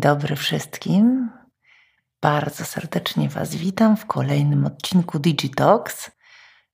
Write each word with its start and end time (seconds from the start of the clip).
Dzień 0.00 0.12
dobry 0.12 0.36
wszystkim. 0.36 1.30
Bardzo 2.20 2.64
serdecznie 2.64 3.28
Was 3.28 3.54
witam 3.54 3.96
w 3.96 4.06
kolejnym 4.06 4.66
odcinku 4.66 5.18
Digitalks. 5.18 6.10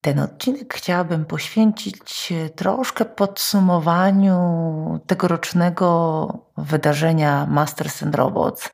Ten 0.01 0.19
odcinek 0.19 0.75
chciałabym 0.75 1.25
poświęcić 1.25 2.33
troszkę 2.57 3.05
podsumowaniu 3.05 5.01
tegorocznego 5.07 6.29
wydarzenia 6.57 7.47
Masters 7.47 8.03
and 8.03 8.15
Robots. 8.15 8.71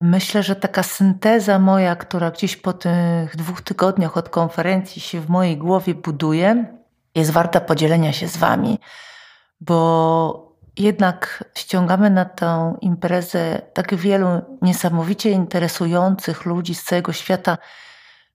Myślę, 0.00 0.42
że 0.42 0.56
taka 0.56 0.82
synteza 0.82 1.58
moja, 1.58 1.96
która 1.96 2.30
gdzieś 2.30 2.56
po 2.56 2.72
tych 2.72 3.36
dwóch 3.36 3.60
tygodniach 3.60 4.16
od 4.16 4.28
konferencji 4.28 5.02
się 5.02 5.20
w 5.20 5.28
mojej 5.28 5.56
głowie 5.56 5.94
buduje, 5.94 6.76
jest 7.14 7.30
warta 7.30 7.60
podzielenia 7.60 8.12
się 8.12 8.28
z 8.28 8.36
Wami, 8.36 8.78
bo 9.60 10.45
jednak 10.76 11.44
ściągamy 11.54 12.10
na 12.10 12.24
tę 12.24 12.76
imprezę 12.80 13.62
tak 13.72 13.94
wielu 13.94 14.28
niesamowicie 14.62 15.30
interesujących 15.30 16.44
ludzi 16.44 16.74
z 16.74 16.84
całego 16.84 17.12
świata, 17.12 17.58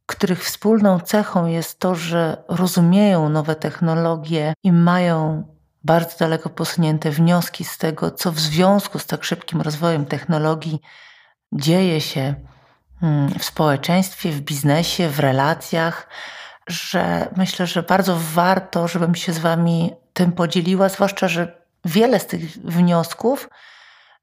których 0.06 0.44
wspólną 0.44 1.00
cechą 1.00 1.46
jest 1.46 1.80
to, 1.80 1.96
że 1.96 2.44
rozumieją 2.48 3.30
nowe 3.30 3.56
technologie 3.56 4.54
i 4.64 4.72
mają 4.72 5.44
bardzo 5.84 6.18
daleko 6.20 6.50
posunięte 6.50 7.12
wnioski 7.12 7.64
z 7.64 7.78
tego, 7.78 8.12
co 8.12 8.32
w 8.32 8.40
związku 8.40 9.00
z 9.00 9.06
tak 9.06 9.24
szybkim 9.24 9.62
rozwojem 9.62 10.06
technologii 10.06 10.82
dzieje 11.52 12.02
się 12.02 12.36
hmm, 13.00 13.40
w 13.40 13.46
społeczeństwie, 13.46 14.32
w 14.32 14.42
biznesie, 14.42 15.10
w 15.10 15.20
relacjach, 15.20 16.08
że 16.68 17.28
myślę, 17.38 17.68
że 17.68 17.84
bardzo 17.84 18.18
warto, 18.34 18.88
żebym 18.88 19.16
się 19.16 19.34
z 19.34 19.40
Wami 19.40 19.94
tym 20.14 20.32
podzieliła, 20.32 20.90
zwłaszcza, 20.90 21.28
że 21.28 21.61
wiele 21.86 22.20
z 22.20 22.28
tych 22.28 22.42
wniosków 22.52 23.50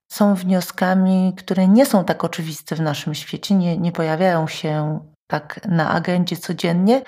są 0.09 0.35
wnioskami, 0.35 1.35
które 1.39 1.69
nie 1.69 1.87
są 1.87 2.05
tak 2.05 2.25
oczywiste 2.25 2.77
w 2.77 2.81
naszym 2.81 3.15
świecie, 3.15 3.55
nie, 3.55 3.79
nie 3.79 3.93
pojawiają 3.93 4.49
się 4.49 5.01
tak 5.27 5.61
na 5.65 5.91
agendzie 5.91 6.37
codziennie. 6.37 7.03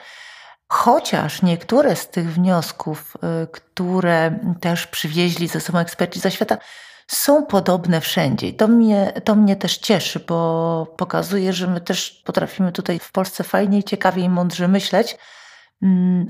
Chociaż 0.69 1.43
niektóre 1.43 1.97
z 1.97 2.09
tych 2.09 2.33
wniosków, 2.33 3.17
y, 3.17 3.47
które 3.47 4.39
też 4.61 4.87
przywieźli 4.87 5.49
ze 5.49 5.61
sobą 5.61 5.79
eksperci 5.79 6.21
ze 6.21 6.31
świata, 6.31 6.59
są 7.07 7.47
podobne 7.47 8.01
wszędzie. 8.01 8.49
I 8.49 8.55
to 8.55 8.69
mnie, 8.69 9.13
to 9.25 9.35
mnie 9.35 9.57
też 9.57 9.79
cieszy, 9.79 10.21
bo 10.21 10.87
pokazuje, 10.97 11.53
że 11.53 11.67
my 11.67 11.81
też 11.81 12.23
potrafimy 12.25 12.73
tutaj 12.73 12.99
w 12.99 13.13
Polsce 13.13 13.45
fajnie 13.45 13.79
i 13.79 13.85
ciekawie 13.85 14.23
i 14.23 14.29
mądrze 14.29 14.69
myśleć, 14.69 15.17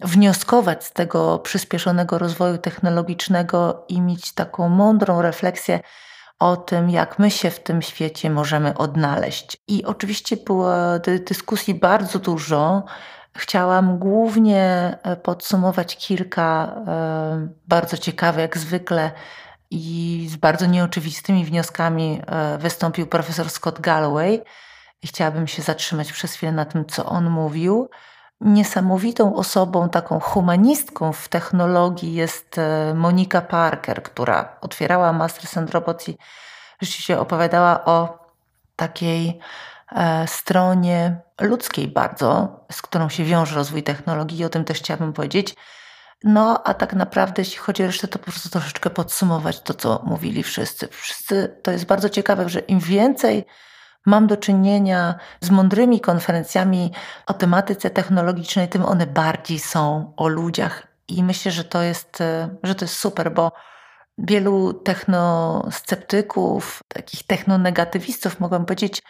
wnioskować 0.02 0.84
z 0.84 0.92
tego 0.92 1.38
przyspieszonego 1.38 2.18
rozwoju 2.18 2.58
technologicznego 2.58 3.84
i 3.88 4.00
mieć 4.00 4.32
taką 4.32 4.68
mądrą 4.68 5.22
refleksję 5.22 5.80
o 6.38 6.56
tym, 6.56 6.90
jak 6.90 7.18
my 7.18 7.30
się 7.30 7.50
w 7.50 7.60
tym 7.60 7.82
świecie 7.82 8.30
możemy 8.30 8.74
odnaleźć. 8.74 9.56
I 9.68 9.84
oczywiście 9.84 10.36
było 10.36 10.72
dyskusji 11.26 11.74
bardzo 11.74 12.18
dużo. 12.18 12.84
Chciałam 13.36 13.98
głównie 13.98 14.98
e, 15.02 15.16
podsumować 15.16 15.96
kilka 15.96 16.74
e, 16.86 17.48
bardzo 17.68 17.96
ciekawych, 17.96 18.40
jak 18.40 18.58
zwykle, 18.58 19.10
i 19.70 20.26
z 20.30 20.36
bardzo 20.36 20.66
nieoczywistymi 20.66 21.44
wnioskami 21.44 22.22
e, 22.26 22.58
wystąpił 22.58 23.06
profesor 23.06 23.50
Scott 23.50 23.80
Galloway. 23.80 24.42
Chciałabym 25.04 25.46
się 25.46 25.62
zatrzymać 25.62 26.12
przez 26.12 26.34
chwilę 26.34 26.52
na 26.52 26.64
tym, 26.64 26.86
co 26.86 27.06
on 27.06 27.30
mówił. 27.30 27.88
Niesamowitą 28.40 29.36
osobą, 29.36 29.88
taką 29.88 30.20
humanistką 30.20 31.12
w 31.12 31.28
technologii 31.28 32.14
jest 32.14 32.58
e, 32.58 32.94
Monika 32.94 33.40
Parker, 33.40 34.02
która 34.02 34.56
otwierała 34.60 35.12
Masters 35.12 35.56
and 35.56 35.70
Robots 35.70 36.08
i 36.08 36.18
rzeczywiście 36.80 37.20
opowiadała 37.20 37.84
o 37.84 38.18
takiej 38.76 39.40
e, 39.92 40.26
stronie 40.26 41.20
ludzkiej 41.40 41.88
bardzo, 41.88 42.60
z 42.72 42.82
którą 42.82 43.08
się 43.08 43.24
wiąże 43.24 43.54
rozwój 43.56 43.82
technologii 43.82 44.38
i 44.38 44.44
o 44.44 44.48
tym 44.48 44.64
też 44.64 44.78
chciałabym 44.78 45.12
powiedzieć. 45.12 45.56
No, 46.24 46.62
a 46.64 46.74
tak 46.74 46.94
naprawdę, 46.94 47.42
jeśli 47.42 47.58
chodzi 47.58 47.82
o 47.82 47.86
resztę, 47.86 48.08
to 48.08 48.18
po 48.18 48.24
prostu 48.24 48.48
troszeczkę 48.48 48.90
podsumować 48.90 49.60
to, 49.60 49.74
co 49.74 50.02
mówili 50.04 50.42
wszyscy. 50.42 50.88
Wszyscy 50.88 51.56
to 51.62 51.70
jest 51.70 51.84
bardzo 51.84 52.08
ciekawe, 52.08 52.48
że 52.48 52.60
im 52.60 52.78
więcej 52.78 53.46
mam 54.06 54.26
do 54.26 54.36
czynienia 54.36 55.14
z 55.40 55.50
mądrymi 55.50 56.00
konferencjami 56.00 56.92
o 57.26 57.34
tematyce 57.34 57.90
technologicznej, 57.90 58.68
tym 58.68 58.84
one 58.84 59.06
bardziej 59.06 59.58
są 59.58 60.12
o 60.16 60.28
ludziach. 60.28 60.86
I 61.08 61.24
myślę, 61.24 61.52
że 61.52 61.64
to 61.64 61.82
jest, 61.82 62.20
e, 62.20 62.48
że 62.62 62.74
to 62.74 62.84
jest 62.84 62.96
super, 62.96 63.32
bo 63.32 63.52
wielu 64.18 64.72
technosceptyków, 64.72 66.82
takich 66.88 67.26
technonegatywistów, 67.26 68.40
mogłam 68.40 68.66
powiedzieć, 68.66 69.02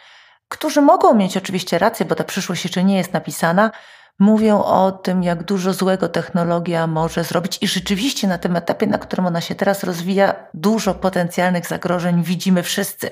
którzy 0.49 0.81
mogą 0.81 1.13
mieć 1.13 1.37
oczywiście 1.37 1.79
rację, 1.79 2.05
bo 2.05 2.15
ta 2.15 2.23
przyszłość 2.23 2.63
jeszcze 2.63 2.83
nie 2.83 2.97
jest 2.97 3.13
napisana, 3.13 3.71
mówią 4.19 4.63
o 4.63 4.91
tym, 4.91 5.23
jak 5.23 5.43
dużo 5.43 5.73
złego 5.73 6.09
technologia 6.09 6.87
może 6.87 7.23
zrobić, 7.23 7.57
i 7.61 7.67
rzeczywiście 7.67 8.27
na 8.27 8.37
tym 8.37 8.55
etapie, 8.55 8.87
na 8.87 8.97
którym 8.97 9.25
ona 9.25 9.41
się 9.41 9.55
teraz 9.55 9.83
rozwija, 9.83 10.35
dużo 10.53 10.93
potencjalnych 10.93 11.67
zagrożeń 11.67 12.23
widzimy 12.23 12.63
wszyscy 12.63 13.11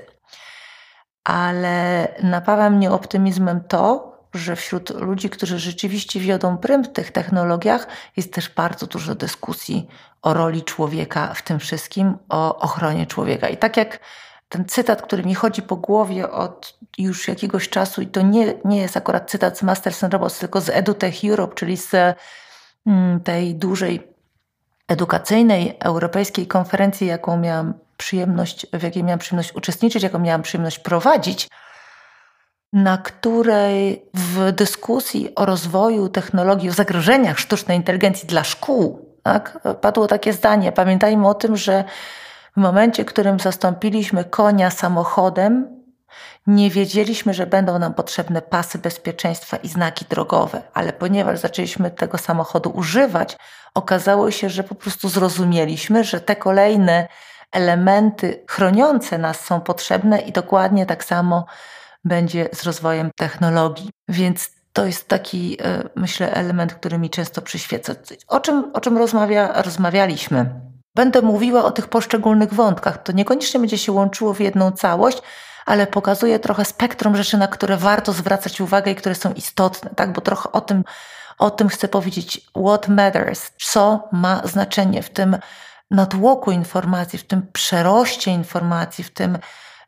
ale 1.29 2.07
napawa 2.23 2.69
mnie 2.69 2.91
optymizmem 2.91 3.61
to, 3.67 4.11
że 4.33 4.55
wśród 4.55 4.89
ludzi, 4.89 5.29
którzy 5.29 5.59
rzeczywiście 5.59 6.19
wiodą 6.19 6.57
prym 6.57 6.83
w 6.83 6.89
tych 6.89 7.11
technologiach, 7.11 7.87
jest 8.17 8.33
też 8.33 8.49
bardzo 8.49 8.87
dużo 8.87 9.15
dyskusji 9.15 9.87
o 10.21 10.33
roli 10.33 10.63
człowieka 10.63 11.33
w 11.33 11.41
tym 11.41 11.59
wszystkim, 11.59 12.17
o 12.29 12.59
ochronie 12.59 13.05
człowieka. 13.05 13.47
I 13.47 13.57
tak 13.57 13.77
jak 13.77 13.99
ten 14.49 14.65
cytat, 14.65 15.01
który 15.01 15.23
mi 15.23 15.35
chodzi 15.35 15.61
po 15.61 15.75
głowie 15.75 16.31
od 16.31 16.79
już 16.97 17.27
jakiegoś 17.27 17.69
czasu, 17.69 18.01
i 18.01 18.07
to 18.07 18.21
nie, 18.21 18.53
nie 18.65 18.81
jest 18.81 18.97
akurat 18.97 19.31
cytat 19.31 19.57
z 19.57 19.63
Masters 19.63 20.03
and 20.03 20.13
Robots, 20.13 20.39
tylko 20.39 20.61
z 20.61 20.69
EduTech 20.69 21.23
Europe, 21.25 21.55
czyli 21.55 21.77
z 21.77 21.95
mm, 22.85 23.19
tej 23.19 23.55
dużej 23.55 24.07
edukacyjnej 24.89 25.77
europejskiej 25.79 26.47
konferencji, 26.47 27.07
jaką 27.07 27.37
miałam 27.37 27.73
przyjemność, 27.97 28.67
w 28.73 28.83
jakiej 28.83 29.03
miałam 29.03 29.19
przyjemność 29.19 29.55
uczestniczyć, 29.55 30.03
jaką 30.03 30.19
miałam 30.19 30.41
przyjemność 30.41 30.79
prowadzić, 30.79 31.47
na 32.73 32.97
której 32.97 34.05
w 34.13 34.51
dyskusji 34.51 35.35
o 35.35 35.45
rozwoju 35.45 36.09
technologii, 36.09 36.69
o 36.69 36.73
zagrożeniach 36.73 37.39
sztucznej 37.39 37.77
inteligencji 37.77 38.27
dla 38.27 38.43
szkół, 38.43 39.09
tak, 39.23 39.59
padło 39.81 40.07
takie 40.07 40.33
zdanie. 40.33 40.71
Pamiętajmy 40.71 41.27
o 41.27 41.33
tym, 41.33 41.57
że 41.57 41.83
w 42.57 42.59
momencie, 42.59 43.03
w 43.03 43.07
którym 43.07 43.39
zastąpiliśmy 43.39 44.23
konia 44.23 44.69
samochodem, 44.69 45.78
nie 46.47 46.69
wiedzieliśmy, 46.69 47.33
że 47.33 47.47
będą 47.47 47.79
nam 47.79 47.93
potrzebne 47.93 48.41
pasy 48.41 48.77
bezpieczeństwa 48.77 49.57
i 49.57 49.67
znaki 49.67 50.05
drogowe, 50.09 50.61
ale 50.73 50.93
ponieważ 50.93 51.39
zaczęliśmy 51.39 51.91
tego 51.91 52.17
samochodu 52.17 52.69
używać, 52.69 53.37
okazało 53.73 54.31
się, 54.31 54.49
że 54.49 54.63
po 54.63 54.75
prostu 54.75 55.09
zrozumieliśmy, 55.09 56.03
że 56.03 56.21
te 56.21 56.35
kolejne 56.35 57.07
elementy 57.51 58.43
chroniące 58.47 59.17
nas 59.17 59.45
są 59.45 59.61
potrzebne 59.61 60.19
i 60.19 60.31
dokładnie 60.31 60.85
tak 60.85 61.03
samo 61.03 61.45
będzie 62.03 62.49
z 62.53 62.63
rozwojem 62.63 63.11
technologii. 63.15 63.89
Więc 64.07 64.51
to 64.73 64.85
jest 64.85 65.07
taki, 65.07 65.57
e, 65.63 65.89
myślę, 65.95 66.33
element, 66.33 66.73
który 66.73 66.97
mi 66.97 67.09
często 67.09 67.41
przyświeca. 67.41 67.93
O 68.27 68.39
czym, 68.39 68.71
o 68.73 68.81
czym 68.81 68.97
rozmawia, 68.97 69.61
rozmawialiśmy? 69.61 70.49
Będę 70.95 71.21
mówiła 71.21 71.63
o 71.63 71.71
tych 71.71 71.87
poszczególnych 71.87 72.53
wątkach. 72.53 73.03
To 73.03 73.11
niekoniecznie 73.11 73.59
będzie 73.59 73.77
się 73.77 73.91
łączyło 73.91 74.33
w 74.33 74.39
jedną 74.39 74.71
całość, 74.71 75.21
ale 75.69 75.87
pokazuje 75.87 76.39
trochę 76.39 76.65
spektrum 76.65 77.15
rzeczy, 77.15 77.37
na 77.37 77.47
które 77.47 77.77
warto 77.77 78.13
zwracać 78.13 78.61
uwagę 78.61 78.91
i 78.91 78.95
które 78.95 79.15
są 79.15 79.33
istotne, 79.33 79.89
tak? 79.95 80.13
Bo 80.13 80.21
trochę 80.21 80.51
o 80.51 80.61
tym, 80.61 80.83
o 81.39 81.51
tym 81.51 81.69
chcę 81.69 81.87
powiedzieć. 81.87 82.41
What 82.67 82.87
matters? 82.87 83.51
Co 83.61 84.09
ma 84.11 84.41
znaczenie 84.43 85.03
w 85.03 85.09
tym 85.09 85.37
natłoku 85.91 86.51
informacji, 86.51 87.19
w 87.19 87.27
tym 87.27 87.47
przeroście 87.53 88.31
informacji, 88.31 89.03
w 89.03 89.13
tym 89.13 89.37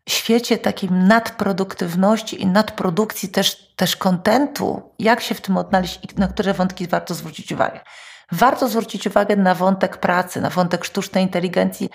świecie 0.10 0.58
takim 0.58 1.08
nadproduktywności 1.08 2.42
i 2.42 2.48
nadprodukcji 2.48 3.30
też, 3.30 3.74
też 3.76 3.96
kontentu, 3.96 4.94
jak 5.00 5.22
się 5.22 5.36
w 5.36 5.42
tym 5.42 5.58
odnaleźć 5.58 6.00
i 6.04 6.20
na 6.20 6.28
które 6.28 6.54
wątki 6.54 6.88
warto 6.88 7.14
zwrócić 7.14 7.52
uwagę. 7.52 7.80
Warto 8.32 8.68
zwrócić 8.68 9.08
uwagę 9.08 9.36
na 9.36 9.56
wątek 9.56 9.98
pracy, 9.98 10.42
na 10.42 10.50
wątek 10.50 10.86
sztucznej 10.86 11.24
inteligencji, 11.24 11.90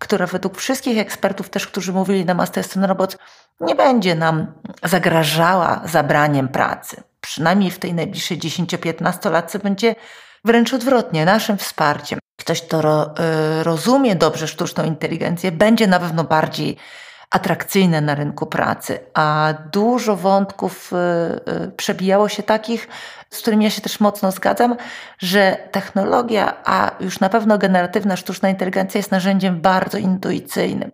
która 0.00 0.26
według 0.26 0.58
wszystkich 0.58 0.98
ekspertów, 0.98 1.50
też 1.50 1.66
którzy 1.66 1.92
mówili 1.92 2.24
na 2.24 2.34
Masters 2.34 2.76
Robots, 2.76 3.16
nie 3.60 3.74
będzie 3.74 4.14
nam 4.14 4.52
zagrażała 4.84 5.80
zabraniem 5.84 6.48
pracy. 6.48 7.02
Przynajmniej 7.20 7.70
w 7.70 7.78
tej 7.78 7.94
najbliższej 7.94 8.38
10-15 8.38 9.30
latce 9.30 9.58
będzie 9.58 9.94
wręcz 10.44 10.74
odwrotnie, 10.74 11.24
naszym 11.24 11.58
wsparciem 11.58 12.18
ktoś, 12.40 12.62
kto 12.62 12.82
ro, 12.82 13.14
y, 13.60 13.62
rozumie 13.62 14.16
dobrze 14.16 14.48
sztuczną 14.48 14.84
inteligencję, 14.84 15.52
będzie 15.52 15.86
na 15.86 16.00
pewno 16.00 16.24
bardziej 16.24 16.76
atrakcyjne 17.30 18.00
na 18.00 18.14
rynku 18.14 18.46
pracy, 18.46 18.98
a 19.14 19.54
dużo 19.72 20.16
wątków 20.16 20.92
y, 20.92 20.96
y, 21.64 21.70
przebijało 21.70 22.28
się 22.28 22.42
takich, 22.42 22.88
z 23.30 23.38
którymi 23.38 23.64
ja 23.64 23.70
się 23.70 23.80
też 23.80 24.00
mocno 24.00 24.32
zgadzam, 24.32 24.76
że 25.18 25.56
technologia, 25.70 26.56
a 26.64 26.90
już 27.00 27.20
na 27.20 27.28
pewno 27.28 27.58
generatywna 27.58 28.16
sztuczna 28.16 28.48
inteligencja 28.48 28.98
jest 28.98 29.10
narzędziem 29.10 29.60
bardzo 29.60 29.98
intuicyjnym. 29.98 30.92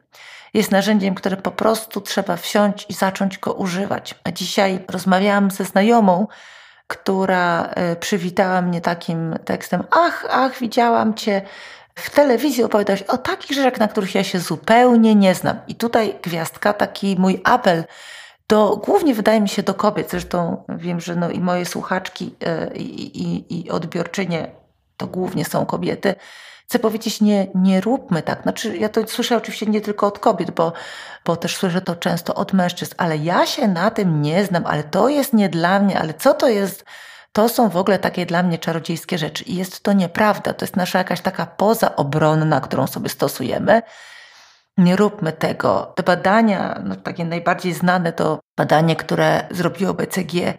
jest 0.55 0.71
narzędziem, 0.71 1.15
które 1.15 1.37
po 1.37 1.51
prostu 1.51 2.01
trzeba 2.01 2.37
wsiąść 2.37 2.87
i 2.89 2.95
zacząć 2.95 3.39
go 3.39 3.53
używać. 3.53 4.15
A 4.25 4.33
dzisiaj 4.33 4.85
rozmawiałam 4.89 5.51
ze 5.51 5.65
znajomą, 5.65 6.27
która 6.87 7.63
e, 7.63 7.97
przywitała 7.97 8.63
mnie 8.63 8.81
takim 8.81 9.39
tekstem: 9.45 9.85
Ach, 9.91 10.27
ach, 10.31 10.59
widziałam 10.59 11.15
cię 11.15 11.43
w 11.97 12.11
telewizji 12.11 12.65
opowiadać 12.65 13.03
o 13.03 13.19
takich 13.19 13.57
rzeczach, 13.57 13.81
na 13.81 13.89
których 13.89 14.15
ja 14.15 14.25
się 14.25 14.39
zupełnie 14.39 15.15
nie 15.15 15.35
znam. 15.35 15.59
I 15.69 15.75
tutaj 15.75 16.19
gwiazdka, 16.23 16.73
taki 16.73 17.17
mój 17.19 17.41
apel 17.45 17.85
do, 18.49 18.77
głównie 18.77 19.15
wydaje 19.15 19.41
mi 19.41 19.49
się 19.49 19.63
do 19.63 19.75
kobiet, 19.75 20.11
zresztą 20.11 20.65
wiem, 20.69 21.01
że 21.01 21.17
no 21.17 21.31
i 21.31 21.41
moje 21.41 21.67
słuchaczki 21.67 22.35
e, 22.45 22.77
i, 22.77 23.23
i, 23.23 23.61
i 23.61 23.71
odbiorczynie 23.71 24.51
to 24.97 25.07
głównie 25.07 25.45
są 25.45 25.67
kobiety, 25.67 26.15
chcę 26.65 26.79
powiedzieć, 26.79 27.21
nie, 27.21 27.47
nie 27.55 27.81
róbmy 27.81 28.23
tak. 28.23 28.43
Znaczy, 28.43 28.77
ja 28.77 28.89
to 28.89 29.07
słyszę 29.07 29.37
oczywiście 29.37 29.67
nie 29.67 29.81
tylko 29.81 30.07
od 30.07 30.19
kobiet, 30.19 30.51
bo, 30.51 30.73
bo 31.25 31.37
też 31.37 31.57
słyszę 31.57 31.81
to 31.81 31.97
często 31.97 32.35
od 32.35 32.53
mężczyzn, 32.53 32.95
ale 32.97 33.17
ja 33.17 33.47
się 33.47 33.69
na 33.69 33.91
tym 33.91 34.23
nie 34.23 34.45
znam, 34.45 34.67
ale 34.67 34.85
to 34.85 35.09
jest 35.09 35.33
nie 35.33 35.49
dla 35.49 35.81
mnie, 35.81 35.99
ale 35.99 36.15
co 36.15 36.35
to 36.35 36.49
jest? 36.49 36.85
To 37.37 37.49
są 37.49 37.69
w 37.69 37.77
ogóle 37.77 37.99
takie 37.99 38.27
dla 38.27 38.43
mnie 38.43 38.59
czarodziejskie 38.59 39.19
rzeczy. 39.19 39.45
I 39.45 39.57
jest 39.57 39.83
to 39.83 39.93
nieprawda. 39.93 40.55
To 40.55 40.65
jest 40.65 40.77
nasza 40.77 40.99
jakaś 40.99 41.21
taka 41.21 41.47
poza 41.47 41.97
obronna, 41.97 42.61
którą 42.61 42.87
sobie 42.87 43.09
stosujemy. 43.09 43.83
Nie 44.79 44.97
róbmy 44.97 45.33
tego. 45.33 45.93
Te 45.97 46.03
badania, 46.03 46.81
no 46.85 46.97
takie 46.97 47.25
najbardziej 47.25 47.75
znane 47.75 48.13
to 48.13 48.41
badanie, 48.57 48.97
które 48.97 49.47
zrobiło 49.51 49.95
BCG 49.95 50.59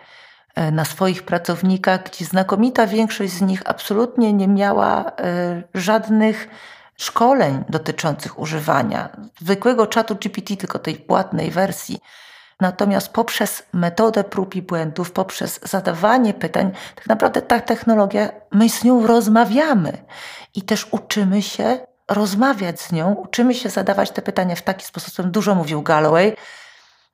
E, 0.57 0.71
na 0.71 0.85
swoich 0.85 1.23
pracownikach, 1.23 2.03
gdzie 2.03 2.25
znakomita 2.25 2.87
większość 2.87 3.33
z 3.33 3.41
nich 3.41 3.61
absolutnie 3.65 4.33
nie 4.33 4.47
miała 4.47 5.05
e, 5.05 5.63
żadnych 5.73 6.47
szkoleń 6.97 7.63
dotyczących 7.69 8.39
używania 8.39 9.09
zwykłego 9.41 9.87
czatu 9.87 10.15
GPT, 10.15 10.57
tylko 10.57 10.79
tej 10.79 10.95
płatnej 10.95 11.51
wersji. 11.51 11.99
Natomiast 12.59 13.09
poprzez 13.09 13.63
metodę 13.73 14.23
prób 14.23 14.55
i 14.55 14.61
błędów, 14.61 15.11
poprzez 15.11 15.59
zadawanie 15.63 16.33
pytań, 16.33 16.71
tak 16.95 17.07
naprawdę 17.07 17.41
ta 17.41 17.59
technologia, 17.59 18.29
my 18.51 18.69
z 18.69 18.83
nią 18.83 19.07
rozmawiamy 19.07 19.97
i 20.55 20.61
też 20.61 20.87
uczymy 20.91 21.41
się 21.41 21.79
rozmawiać 22.09 22.81
z 22.81 22.91
nią, 22.91 23.13
uczymy 23.13 23.53
się 23.53 23.69
zadawać 23.69 24.11
te 24.11 24.21
pytania 24.21 24.55
w 24.55 24.61
taki 24.61 24.85
sposób, 24.85 25.27
dużo 25.27 25.55
mówił 25.55 25.81
Galloway, 25.81 26.35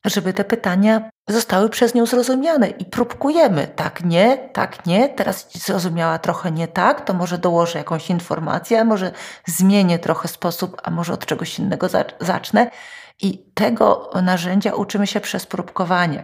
żeby 0.05 0.33
te 0.33 0.43
pytania 0.43 1.09
zostały 1.27 1.69
przez 1.69 1.93
nią 1.93 2.05
zrozumiane 2.05 2.69
i 2.69 2.85
próbkujemy. 2.85 3.67
Tak, 3.67 4.03
nie, 4.03 4.37
tak, 4.37 4.85
nie, 4.85 5.09
teraz 5.09 5.47
zrozumiała 5.53 6.19
trochę 6.19 6.51
nie 6.51 6.67
tak, 6.67 7.05
to 7.05 7.13
może 7.13 7.37
dołożę 7.37 7.79
jakąś 7.79 8.09
informację, 8.09 8.79
a 8.81 8.83
może 8.83 9.11
zmienię 9.45 9.99
trochę 9.99 10.27
sposób, 10.27 10.81
a 10.83 10.91
może 10.91 11.13
od 11.13 11.25
czegoś 11.25 11.59
innego 11.59 11.87
zacznę. 12.19 12.71
I 13.21 13.37
tego 13.53 14.11
narzędzia 14.23 14.73
uczymy 14.73 15.07
się 15.07 15.19
przez 15.19 15.45
próbkowanie. 15.45 16.23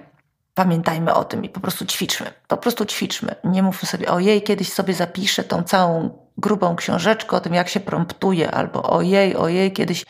Pamiętajmy 0.53 1.13
o 1.13 1.23
tym 1.23 1.43
i 1.43 1.49
po 1.49 1.59
prostu 1.59 1.85
ćwiczmy. 1.85 2.33
Po 2.47 2.57
prostu 2.57 2.85
ćwiczmy. 2.85 3.35
Nie 3.43 3.63
mówmy 3.63 3.87
sobie, 3.89 4.11
ojej, 4.11 4.41
kiedyś 4.41 4.73
sobie 4.73 4.93
zapiszę 4.93 5.43
tą 5.43 5.63
całą 5.63 6.09
grubą 6.37 6.75
książeczkę 6.75 7.37
o 7.37 7.39
tym, 7.39 7.53
jak 7.53 7.69
się 7.69 7.79
promptuje, 7.79 8.51
albo 8.51 8.83
ojej, 8.83 9.35
ojej, 9.35 9.73
kiedyś 9.73 10.05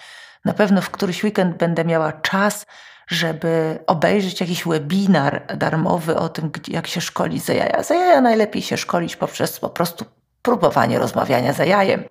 na 0.45 0.53
pewno 0.53 0.81
w 0.81 0.89
któryś 0.89 1.23
weekend 1.23 1.57
będę 1.57 1.85
miała 1.85 2.11
czas, 2.11 2.65
żeby 3.07 3.79
obejrzeć 3.87 4.41
jakiś 4.41 4.63
webinar 4.63 5.57
darmowy 5.57 6.15
o 6.15 6.29
tym, 6.29 6.51
jak 6.67 6.87
się 6.87 7.01
szkoli 7.01 7.39
za 7.39 7.53
jaja. 7.53 7.83
Za 7.83 7.95
jaja 7.95 8.21
najlepiej 8.21 8.61
się 8.61 8.77
szkolić 8.77 9.15
poprzez 9.15 9.59
po 9.59 9.69
prostu 9.69 10.05
próbowanie 10.41 10.99
rozmawiania 10.99 11.53
za 11.53 11.65
jajem. 11.65 12.03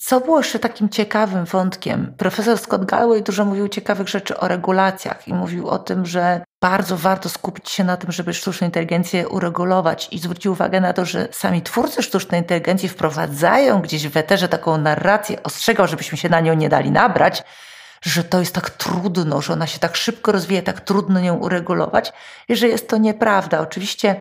Co 0.00 0.20
było 0.20 0.38
jeszcze 0.38 0.58
takim 0.58 0.88
ciekawym 0.88 1.44
wątkiem? 1.44 2.14
Profesor 2.16 2.58
Scott 2.58 2.84
Galloway 2.84 3.22
dużo 3.22 3.44
mówił 3.44 3.68
ciekawych 3.68 4.08
rzeczy 4.08 4.40
o 4.40 4.48
regulacjach 4.48 5.28
i 5.28 5.34
mówił 5.34 5.68
o 5.68 5.78
tym, 5.78 6.06
że 6.06 6.44
bardzo 6.60 6.96
warto 6.96 7.28
skupić 7.28 7.70
się 7.70 7.84
na 7.84 7.96
tym, 7.96 8.12
żeby 8.12 8.34
sztuczną 8.34 8.66
inteligencję 8.66 9.28
uregulować 9.28 10.08
i 10.12 10.18
zwrócił 10.18 10.52
uwagę 10.52 10.80
na 10.80 10.92
to, 10.92 11.04
że 11.04 11.28
sami 11.32 11.62
twórcy 11.62 12.02
sztucznej 12.02 12.40
inteligencji 12.40 12.88
wprowadzają 12.88 13.80
gdzieś 13.80 14.08
w 14.08 14.16
eterze 14.16 14.48
taką 14.48 14.78
narrację, 14.78 15.42
ostrzegał, 15.42 15.86
żebyśmy 15.86 16.18
się 16.18 16.28
na 16.28 16.40
nią 16.40 16.54
nie 16.54 16.68
dali 16.68 16.90
nabrać, 16.90 17.44
że 18.02 18.24
to 18.24 18.40
jest 18.40 18.54
tak 18.54 18.70
trudno, 18.70 19.40
że 19.40 19.52
ona 19.52 19.66
się 19.66 19.78
tak 19.78 19.96
szybko 19.96 20.32
rozwija, 20.32 20.62
tak 20.62 20.80
trudno 20.80 21.20
ją 21.20 21.34
uregulować 21.34 22.12
i 22.48 22.56
że 22.56 22.68
jest 22.68 22.88
to 22.88 22.96
nieprawda. 22.96 23.60
Oczywiście 23.60 24.20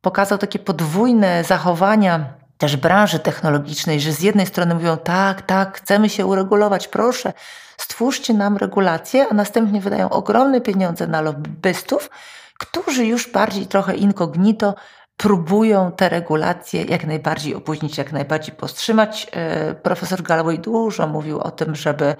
pokazał 0.00 0.38
takie 0.38 0.58
podwójne 0.58 1.44
zachowania 1.44 2.45
też 2.58 2.76
branży 2.76 3.18
technologicznej, 3.18 4.00
że 4.00 4.12
z 4.12 4.22
jednej 4.22 4.46
strony 4.46 4.74
mówią 4.74 4.96
tak, 4.96 5.42
tak, 5.42 5.78
chcemy 5.78 6.08
się 6.08 6.26
uregulować, 6.26 6.88
proszę, 6.88 7.32
stwórzcie 7.76 8.34
nam 8.34 8.56
regulacje, 8.56 9.26
a 9.30 9.34
następnie 9.34 9.80
wydają 9.80 10.10
ogromne 10.10 10.60
pieniądze 10.60 11.06
na 11.06 11.20
lobbystów, 11.20 12.10
którzy 12.58 13.06
już 13.06 13.32
bardziej 13.32 13.66
trochę 13.66 13.94
incognito 13.94 14.74
próbują 15.16 15.92
te 15.92 16.08
regulacje 16.08 16.84
jak 16.84 17.06
najbardziej 17.06 17.54
opóźnić, 17.54 17.98
jak 17.98 18.12
najbardziej 18.12 18.54
powstrzymać. 18.54 19.26
E, 19.32 19.74
profesor 19.74 20.22
Galloway 20.22 20.58
dużo 20.58 21.06
mówił 21.06 21.40
o 21.40 21.50
tym, 21.50 21.74
żeby 21.74 22.16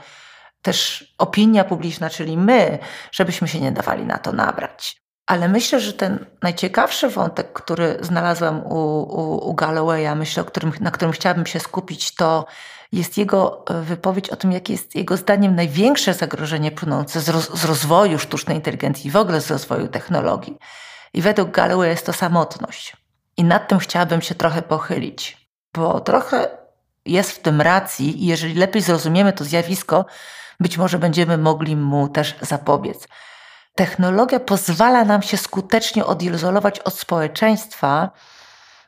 też 0.62 1.04
opinia 1.18 1.64
publiczna, 1.64 2.10
czyli 2.10 2.36
my, 2.36 2.78
żebyśmy 3.12 3.48
się 3.48 3.60
nie 3.60 3.72
dawali 3.72 4.04
na 4.04 4.18
to 4.18 4.32
nabrać. 4.32 5.05
Ale 5.26 5.48
myślę, 5.48 5.80
że 5.80 5.92
ten 5.92 6.26
najciekawszy 6.42 7.08
wątek, 7.08 7.52
który 7.52 7.98
znalazłam 8.00 8.66
u, 8.66 8.78
u, 9.02 9.50
u 9.50 9.54
Gallowaya, 9.54 10.16
myślę, 10.16 10.44
którym, 10.44 10.72
na 10.80 10.90
którym 10.90 11.12
chciałabym 11.12 11.46
się 11.46 11.60
skupić, 11.60 12.14
to 12.14 12.46
jest 12.92 13.18
jego 13.18 13.64
e, 13.66 13.82
wypowiedź 13.82 14.30
o 14.30 14.36
tym, 14.36 14.52
jakie 14.52 14.72
jest 14.72 14.94
jego 14.94 15.16
zdaniem 15.16 15.54
największe 15.54 16.14
zagrożenie 16.14 16.72
płynące 16.72 17.20
z, 17.20 17.28
roz, 17.28 17.54
z 17.54 17.64
rozwoju 17.64 18.18
sztucznej 18.18 18.56
inteligencji 18.56 19.08
i 19.08 19.10
w 19.10 19.16
ogóle 19.16 19.40
z 19.40 19.50
rozwoju 19.50 19.88
technologii. 19.88 20.58
I 21.14 21.22
według 21.22 21.50
Gallowaya 21.50 21.88
jest 21.88 22.06
to 22.06 22.12
samotność. 22.12 22.96
I 23.36 23.44
nad 23.44 23.68
tym 23.68 23.78
chciałabym 23.78 24.22
się 24.22 24.34
trochę 24.34 24.62
pochylić, 24.62 25.48
bo 25.74 26.00
trochę 26.00 26.48
jest 27.06 27.30
w 27.30 27.38
tym 27.38 27.60
racji 27.60 28.24
i 28.24 28.26
jeżeli 28.26 28.54
lepiej 28.54 28.82
zrozumiemy 28.82 29.32
to 29.32 29.44
zjawisko, 29.44 30.04
być 30.60 30.78
może 30.78 30.98
będziemy 30.98 31.38
mogli 31.38 31.76
mu 31.76 32.08
też 32.08 32.34
zapobiec. 32.40 33.08
Technologia 33.76 34.40
pozwala 34.40 35.04
nam 35.04 35.22
się 35.22 35.36
skutecznie 35.36 36.06
odizolować 36.06 36.80
od 36.80 36.98
społeczeństwa, 36.98 38.10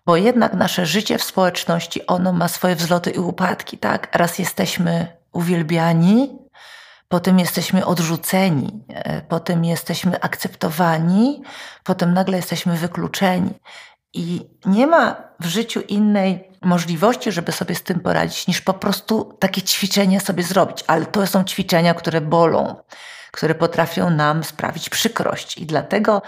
bo 0.06 0.16
jednak 0.16 0.54
nasze 0.54 0.86
życie 0.86 1.18
w 1.18 1.22
społeczności, 1.22 2.06
ono 2.06 2.32
ma 2.32 2.48
swoje 2.48 2.76
wzloty 2.76 3.10
i 3.10 3.18
upadki, 3.18 3.78
tak? 3.78 4.08
Raz 4.16 4.38
jesteśmy 4.38 5.16
uwielbiani, 5.32 6.38
potem 7.08 7.38
jesteśmy 7.38 7.86
odrzuceni, 7.86 8.84
e, 8.88 9.20
potem 9.20 9.64
jesteśmy 9.64 10.20
akceptowani, 10.20 11.42
potem 11.84 12.14
nagle 12.14 12.36
jesteśmy 12.36 12.76
wykluczeni. 12.76 13.50
I 14.12 14.46
nie 14.66 14.86
ma 14.86 15.16
w 15.40 15.46
życiu 15.46 15.80
innej 15.80 16.50
możliwości, 16.62 17.32
żeby 17.32 17.52
sobie 17.52 17.74
z 17.74 17.82
tym 17.82 18.00
poradzić, 18.00 18.46
niż 18.46 18.60
po 18.60 18.74
prostu 18.74 19.36
takie 19.38 19.62
ćwiczenia 19.62 20.20
sobie 20.20 20.42
zrobić. 20.42 20.84
Ale 20.86 21.06
to 21.06 21.26
są 21.26 21.44
ćwiczenia, 21.44 21.94
które 21.94 22.20
bolą, 22.20 22.76
które 23.30 23.54
potrafią 23.54 24.10
nam 24.10 24.44
sprawić 24.44 24.90
przykrość. 24.90 25.58
I 25.58 25.66
dlatego 25.66 26.22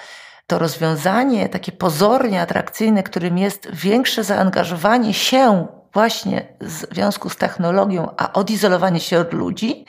to 0.47 0.59
rozwiązanie 0.59 1.49
takie 1.49 1.73
pozornie 1.73 2.43
atrakcyjne, 2.43 3.03
którym 3.03 3.39
jest 3.39 3.69
większe 3.73 4.25
zaangażowanie 4.25 5.15
się 5.15 5.67
właśnie 5.93 6.47
w 6.61 6.71
związku 6.71 7.31
z 7.31 7.37
technologią, 7.37 8.09
a 8.17 8.33
odizolowanie 8.33 9.01
się 9.01 9.19
od 9.19 9.33
ludzi, 9.33 9.85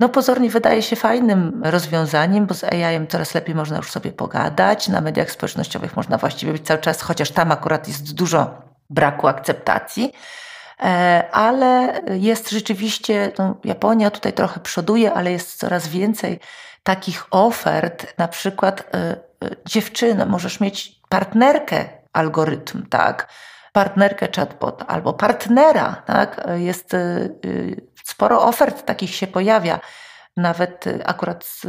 no 0.00 0.08
pozornie 0.08 0.50
wydaje 0.50 0.82
się 0.82 0.96
fajnym 0.96 1.62
rozwiązaniem, 1.64 2.46
bo 2.46 2.54
z 2.54 2.64
AI-em 2.64 3.06
coraz 3.06 3.34
lepiej 3.34 3.54
można 3.54 3.76
już 3.76 3.90
sobie 3.90 4.12
pogadać. 4.12 4.88
Na 4.88 5.00
mediach 5.00 5.30
społecznościowych 5.30 5.96
można 5.96 6.18
właściwie 6.18 6.52
być 6.52 6.66
cały 6.66 6.80
czas, 6.80 7.02
chociaż 7.02 7.30
tam 7.30 7.52
akurat 7.52 7.88
jest 7.88 8.14
dużo 8.14 8.62
braku 8.90 9.28
akceptacji. 9.28 10.12
E, 10.82 11.28
ale 11.32 12.00
jest 12.10 12.50
rzeczywiście, 12.50 13.32
no 13.38 13.56
Japonia 13.64 14.10
tutaj 14.10 14.32
trochę 14.32 14.60
przoduje, 14.60 15.12
ale 15.12 15.32
jest 15.32 15.58
coraz 15.58 15.88
więcej 15.88 16.40
takich 16.82 17.26
ofert, 17.30 18.18
na 18.18 18.28
przykład 18.28 18.80
e, 18.80 18.94
e, 18.94 19.16
dziewczyna, 19.66 20.26
możesz 20.26 20.60
mieć 20.60 21.00
partnerkę 21.08 21.84
algorytm, 22.12 22.86
tak? 22.86 23.28
Partnerkę 23.72 24.28
chatbot 24.36 24.84
albo 24.86 25.12
partnera, 25.12 26.02
tak? 26.06 26.46
Jest 26.54 26.96
sporo 28.04 28.42
ofert 28.42 28.86
takich 28.86 29.14
się 29.14 29.26
pojawia. 29.26 29.80
Nawet 30.36 30.84
akurat 31.04 31.60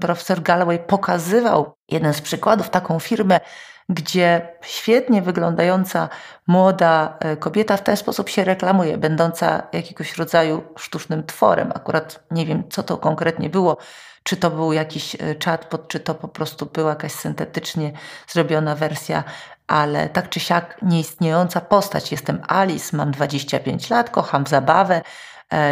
profesor 0.00 0.42
Galloway 0.42 0.78
pokazywał 0.78 1.76
jeden 1.88 2.14
z 2.14 2.20
przykładów, 2.20 2.70
taką 2.70 3.00
firmę 3.00 3.40
gdzie 3.88 4.48
świetnie 4.62 5.22
wyglądająca 5.22 6.08
młoda 6.46 7.16
e, 7.20 7.36
kobieta 7.36 7.76
w 7.76 7.82
ten 7.82 7.96
sposób 7.96 8.28
się 8.28 8.44
reklamuje, 8.44 8.98
będąca 8.98 9.62
jakiegoś 9.72 10.16
rodzaju 10.16 10.62
sztucznym 10.76 11.26
tworem. 11.26 11.72
Akurat 11.74 12.24
nie 12.30 12.46
wiem, 12.46 12.62
co 12.70 12.82
to 12.82 12.96
konkretnie 12.96 13.50
było, 13.50 13.76
czy 14.22 14.36
to 14.36 14.50
był 14.50 14.72
jakiś 14.72 15.14
e, 15.14 15.18
chatbot, 15.44 15.88
czy 15.88 16.00
to 16.00 16.14
po 16.14 16.28
prostu 16.28 16.66
była 16.66 16.90
jakaś 16.90 17.12
syntetycznie 17.12 17.92
zrobiona 18.28 18.74
wersja, 18.74 19.24
ale 19.66 20.08
tak 20.08 20.28
czy 20.28 20.40
siak 20.40 20.78
nieistniejąca 20.82 21.60
postać. 21.60 22.12
Jestem 22.12 22.42
Alice, 22.48 22.96
mam 22.96 23.10
25 23.10 23.90
lat, 23.90 24.10
kocham 24.10 24.46
zabawę, 24.46 25.02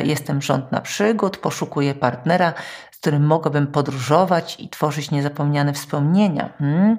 jestem 0.04 0.42
żądna 0.42 0.80
przygód, 0.80 1.36
poszukuję 1.36 1.94
partnera, 1.94 2.52
z 2.90 2.96
którym 2.96 3.26
mogłabym 3.26 3.66
podróżować 3.66 4.56
i 4.60 4.68
tworzyć 4.68 5.10
niezapomniane 5.10 5.72
wspomnienia. 5.72 6.52
Hmm? 6.58 6.98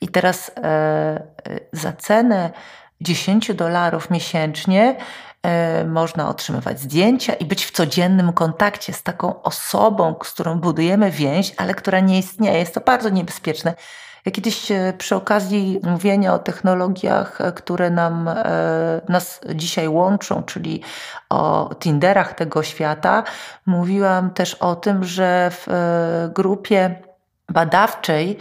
I 0.00 0.08
teraz 0.08 0.50
e, 0.56 0.62
e 0.62 1.22
za 1.72 1.92
cenę 1.92 2.50
10 3.00 3.54
dolarów 3.54 4.10
miesięcznie 4.10 4.96
e, 5.42 5.84
można 5.84 6.28
otrzymywać 6.28 6.80
zdjęcia 6.80 7.34
i 7.34 7.44
być 7.44 7.64
w 7.64 7.70
codziennym 7.70 8.32
kontakcie 8.32 8.92
z 8.92 9.02
taką 9.02 9.42
osobą, 9.42 10.14
z 10.24 10.32
którą 10.32 10.60
budujemy 10.60 11.10
więź, 11.10 11.54
ale 11.56 11.74
która 11.74 12.00
nie 12.00 12.18
istnieje. 12.18 12.58
Jest 12.58 12.74
to 12.74 12.80
bardzo 12.80 13.08
niebezpieczne. 13.08 13.74
Ja 14.24 14.32
kiedyś 14.32 14.70
e, 14.70 14.92
przy 14.98 15.16
okazji 15.16 15.80
mówienia 15.82 16.34
o 16.34 16.38
technologiach, 16.38 17.40
e, 17.40 17.52
które 17.52 17.90
nam, 17.90 18.30
nas 19.08 19.40
dzisiaj 19.54 19.88
łączą, 19.88 20.42
czyli 20.42 20.82
o 21.30 21.70
Tinderach 21.78 22.34
tego 22.34 22.62
świata, 22.62 23.22
mówiłam 23.66 24.30
też 24.30 24.54
o 24.54 24.76
tym, 24.76 25.04
że 25.04 25.50
w 25.50 25.66
grupie 26.34 26.94
badawczej 27.48 28.38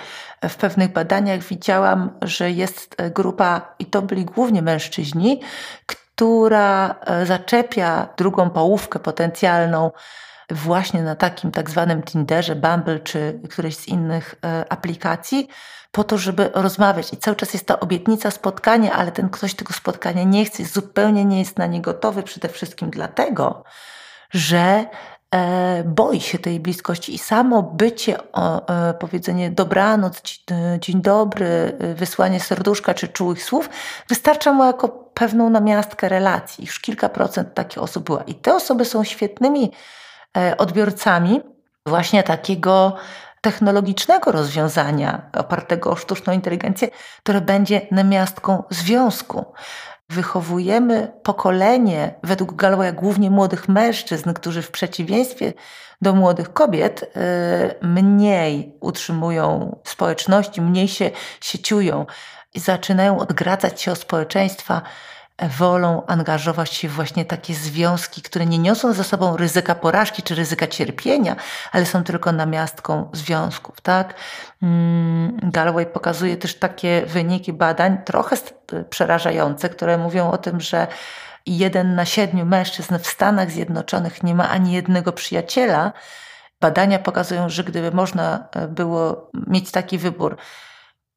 w 0.50 0.56
pewnych 0.56 0.92
badaniach 0.92 1.40
widziałam, 1.40 2.10
że 2.22 2.52
jest 2.52 2.96
grupa, 3.16 3.76
i 3.80 3.86
to 3.86 4.02
byli 4.02 4.26
głównie 4.26 4.62
mężczyźni, 4.62 5.42
która 5.86 6.96
e, 7.06 7.26
zaczepia 7.26 8.08
drugą 8.18 8.50
połówkę 8.50 9.00
potencjalną 9.00 9.92
właśnie 10.52 11.04
na 11.04 11.16
takim 11.16 11.52
tak 11.52 11.70
zwanym 11.70 12.04
Tinderze, 12.04 12.56
Bumble 12.56 13.00
czy 13.00 13.40
którejś 13.50 13.78
z 13.78 13.88
innych 13.88 14.36
e, 14.46 14.66
aplikacji, 14.72 15.48
po 15.92 16.04
to, 16.04 16.18
żeby 16.18 16.50
rozmawiać. 16.54 17.14
I 17.14 17.18
cały 17.18 17.36
czas 17.36 17.54
jest 17.54 17.66
ta 17.66 17.80
obietnica 17.80 18.32
spotkania, 18.32 18.94
ale 18.94 19.12
ten 19.12 19.30
ktoś 19.30 19.54
tego 19.54 19.74
spotkania 19.74 20.24
nie 20.24 20.46
chce, 20.46 20.66
zupełnie 20.66 21.26
nie 21.26 21.40
jest 21.40 21.58
na 21.58 21.66
nie 21.66 21.82
gotowy, 21.82 22.24
przede 22.24 22.50
wszystkim 22.50 22.90
dlatego, 22.90 23.64
że 24.32 24.86
E, 25.34 25.84
boi 25.84 26.22
się 26.22 26.40
tej 26.40 26.60
bliskości 26.60 27.16
i 27.16 27.18
samo 27.18 27.64
bycie, 27.64 28.18
e, 28.18 28.94
powiedzenie 29.00 29.52
dobranoc, 29.52 30.22
dzień 30.80 31.02
dobry, 31.02 31.78
wysłanie 31.96 32.40
serduszka 32.40 32.94
czy 32.94 33.08
czułych 33.08 33.44
słów 33.44 33.70
wystarcza 34.10 34.54
mu 34.54 34.66
jako 34.66 34.90
pewną 35.14 35.50
namiastkę 35.50 36.10
relacji. 36.10 36.66
Już 36.66 36.80
kilka 36.80 37.10
procent 37.10 37.54
takich 37.54 37.84
osób 37.84 38.04
była. 38.04 38.24
I 38.24 38.36
te 38.36 38.56
osoby 38.56 38.86
są 38.86 39.04
świetnymi 39.04 39.72
odbiorcami 40.58 41.42
właśnie 41.86 42.24
takiego 42.24 42.96
technologicznego 43.42 44.32
rozwiązania 44.32 45.22
opartego 45.34 45.92
o 45.92 45.96
sztuczną 45.96 46.34
inteligencję, 46.34 46.88
które 47.24 47.42
będzie 47.42 47.82
namiastką 47.92 48.64
związku. 48.70 49.46
Wychowujemy 50.10 51.12
pokolenie, 51.24 52.16
według 52.24 52.56
Galwaya 52.56 52.94
głównie 52.94 53.30
młodych 53.30 53.70
mężczyzn, 53.70 54.34
którzy 54.34 54.62
w 54.62 54.72
przeciwieństwie 54.72 55.54
do 56.02 56.14
młodych 56.14 56.54
kobiet 56.54 57.04
y, 57.04 57.08
mniej 57.82 58.78
utrzymują 58.82 59.76
społeczności, 59.84 60.62
mniej 60.62 60.88
się 60.88 61.12
sieciują 61.42 62.06
i 62.54 62.60
zaczynają 62.60 63.20
odgradzać 63.20 63.82
się 63.82 63.92
od 63.92 64.00
społeczeństwa 64.00 64.82
wolą 65.42 66.06
angażować 66.06 66.74
się 66.74 66.90
w 66.90 66.92
właśnie 66.92 67.26
takie 67.26 67.54
związki, 67.54 68.22
które 68.22 68.46
nie 68.46 68.60
niosą 68.60 68.94
ze 68.94 69.04
sobą 69.04 69.38
ryzyka 69.38 69.76
porażki 69.76 70.24
czy 70.24 70.36
ryzyka 70.36 70.68
cierpienia, 70.68 71.36
ale 71.72 71.86
są 71.86 72.04
tylko 72.04 72.32
namiastką 72.32 73.10
związków. 73.14 73.82
Tak? 73.82 74.14
Mm, 74.64 75.40
Galloway 75.44 75.86
pokazuje 75.86 76.38
też 76.38 76.56
takie 76.56 77.04
wyniki 77.06 77.54
badań, 77.54 77.98
trochę 78.06 78.36
przerażające, 78.90 79.70
które 79.70 79.98
mówią 79.98 80.32
o 80.32 80.38
tym, 80.38 80.62
że 80.62 80.88
jeden 81.46 81.96
na 81.96 82.06
siedmiu 82.06 82.46
mężczyzn 82.46 82.98
w 83.00 83.08
Stanach 83.08 83.52
Zjednoczonych 83.52 84.24
nie 84.24 84.36
ma 84.36 84.50
ani 84.50 84.74
jednego 84.74 85.14
przyjaciela. 85.14 85.94
Badania 86.62 87.00
pokazują, 87.00 87.50
że 87.50 87.64
gdyby 87.64 87.92
można 87.92 88.48
e, 88.52 88.68
było 88.68 89.32
mieć 89.48 89.72
taki 89.72 89.98
wybór, 89.98 90.38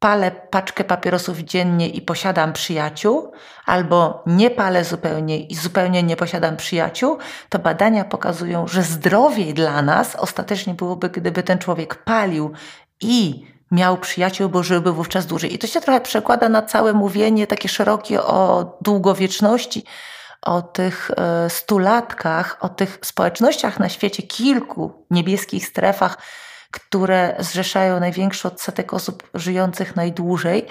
palę 0.07 0.31
paczkę 0.31 0.85
papierosów 0.85 1.39
dziennie 1.39 1.89
i 1.89 2.03
posiadam 2.03 2.53
przyjaciół, 2.53 3.33
albo 3.65 4.23
nie 4.27 4.51
palę 4.51 4.85
zupełnie 4.85 5.41
i 5.41 5.55
zupełnie 5.55 6.03
nie 6.03 6.17
posiadam 6.17 6.57
przyjaciół, 6.57 7.19
to 7.49 7.59
badania 7.59 8.05
pokazują, 8.05 8.69
że 8.69 8.83
zdrowiej 8.83 9.55
dla 9.55 9.83
nas 9.83 10.17
ostatecznie 10.17 10.75
byłoby, 10.75 11.09
gdyby 11.09 11.43
ten 11.43 11.59
człowiek 11.59 11.95
palił 12.05 12.53
i 13.01 13.47
miał 13.71 13.97
przyjaciół, 13.97 14.49
bo 14.49 14.63
żyłby 14.63 14.93
wówczas 14.93 15.27
dłużej. 15.27 15.55
I 15.55 15.59
to 15.59 15.67
się 15.67 15.81
trochę 15.81 16.01
przekłada 16.01 16.49
na 16.49 16.63
całe 16.63 16.93
mówienie 16.93 17.47
takie 17.47 17.69
szerokie 17.69 18.23
o 18.23 18.73
długowieczności, 18.81 19.85
o 20.43 20.63
tych 20.63 21.11
e, 21.17 21.51
stulatkach, 21.51 22.57
o 22.61 22.69
tych 22.69 22.99
społecznościach 23.03 23.81
na 23.81 23.89
świecie, 23.89 24.23
kilku 24.23 25.07
niebieskich 25.11 25.67
strefach, 25.67 26.19
które 26.71 27.37
zrzeszają 27.39 28.01
największy 28.01 28.49
odsetek 28.49 28.95
osób 28.95 29.31
żyjących 29.35 29.97
najdłużej. 29.97 30.67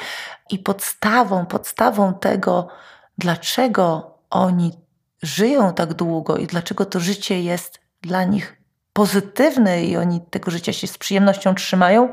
I 0.50 0.60
podstawą, 0.60 1.46
podstawą 1.46 2.14
tego, 2.14 2.68
dlaczego 3.18 4.18
oni 4.30 4.72
żyją 5.24 5.74
tak 5.74 5.94
długo 5.94 6.38
i 6.38 6.48
dlaczego 6.48 6.86
to 6.86 7.00
życie 7.00 7.42
jest 7.42 7.80
dla 8.02 8.24
nich 8.24 8.62
pozytywne 8.94 9.86
i 9.86 9.98
oni 9.98 10.22
tego 10.30 10.52
życia 10.52 10.74
się 10.74 10.88
z 10.88 10.98
przyjemnością 10.98 11.56
trzymają, 11.56 12.10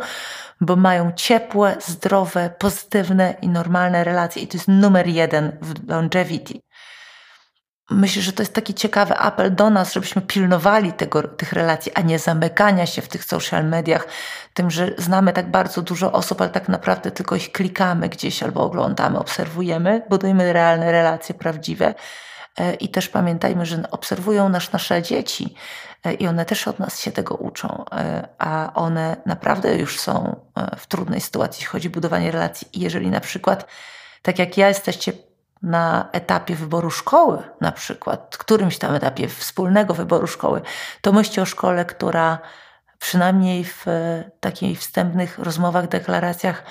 bo 0.61 0.77
mają 0.77 1.13
ciepłe, 1.17 1.77
zdrowe, 1.87 2.51
pozytywne 2.59 3.35
i 3.43 3.49
normalne 3.49 4.05
relacje. 4.05 4.43
I 4.43 4.47
to 4.47 4.57
jest 4.57 4.69
numer 4.69 5.07
jeden 5.07 5.59
w 5.61 5.89
longevity. 5.89 6.61
Myślę, 7.91 8.23
że 8.23 8.33
to 8.33 8.43
jest 8.43 8.55
taki 8.55 8.75
ciekawy 8.75 9.17
apel 9.17 9.55
do 9.55 9.71
nas, 9.71 9.93
żebyśmy 9.93 10.23
pilnowali 10.23 10.93
tego, 10.93 11.23
tych 11.23 11.53
relacji, 11.53 11.93
a 11.95 12.01
nie 12.01 12.19
zamykania 12.19 12.87
się 12.87 13.03
w 13.03 13.09
tych 13.09 13.25
social 13.25 13.65
mediach, 13.65 14.07
tym, 14.55 14.71
że 14.71 14.91
znamy 14.99 15.33
tak 15.33 15.51
bardzo 15.51 15.83
dużo 15.83 16.13
osób, 16.13 16.41
ale 16.41 16.51
tak 16.51 16.69
naprawdę 16.69 17.11
tylko 17.11 17.37
ich 17.37 17.53
klikamy 17.53 18.09
gdzieś 18.09 18.43
albo 18.43 18.61
oglądamy, 18.61 19.19
obserwujemy, 19.19 20.03
budujmy 20.11 20.53
realne 20.53 20.93
relacje 20.93 21.35
prawdziwe. 21.35 21.95
E, 22.59 22.75
I 22.75 22.89
też 22.89 23.09
pamiętajmy, 23.09 23.67
że 23.67 23.83
obserwują 23.91 24.49
nas 24.49 24.73
nasze 24.73 25.03
dzieci 25.03 25.55
e, 26.05 26.15
i 26.15 26.27
one 26.27 26.45
też 26.45 26.69
od 26.69 26.79
nas 26.79 27.01
się 27.01 27.13
tego 27.13 27.35
uczą, 27.35 27.85
e, 27.93 28.29
a 28.39 28.73
one 28.75 29.17
naprawdę 29.27 29.77
już 29.77 30.01
są 30.01 30.41
w 30.79 30.87
trudnej 30.87 31.21
sytuacji, 31.21 31.61
jeśli 31.61 31.73
chodzi 31.73 31.89
o 31.89 31.91
budowanie 31.91 32.31
relacji. 32.31 32.69
I 32.73 32.81
jeżeli 32.81 33.11
na 33.11 33.21
przykład, 33.21 33.67
tak 34.23 34.39
jak 34.39 34.57
ja, 34.57 34.69
jesteście 34.69 35.13
na 35.63 36.09
etapie 36.13 36.55
wyboru 36.55 36.91
szkoły, 36.91 37.43
na 37.61 37.73
przykład, 37.73 38.37
którymś 38.37 38.79
tam 38.79 38.95
etapie 38.95 39.29
wspólnego 39.29 39.95
wyboru 39.95 40.27
szkoły, 40.27 40.61
to 41.01 41.13
myślcie 41.13 41.43
o 41.43 41.47
szkole, 41.47 41.85
która 41.85 42.39
przynajmniej 42.99 43.65
w 43.65 43.87
takich 44.41 44.81
wstępnych 44.81 45.39
rozmowach, 45.39 45.89
deklaracjach 45.89 46.65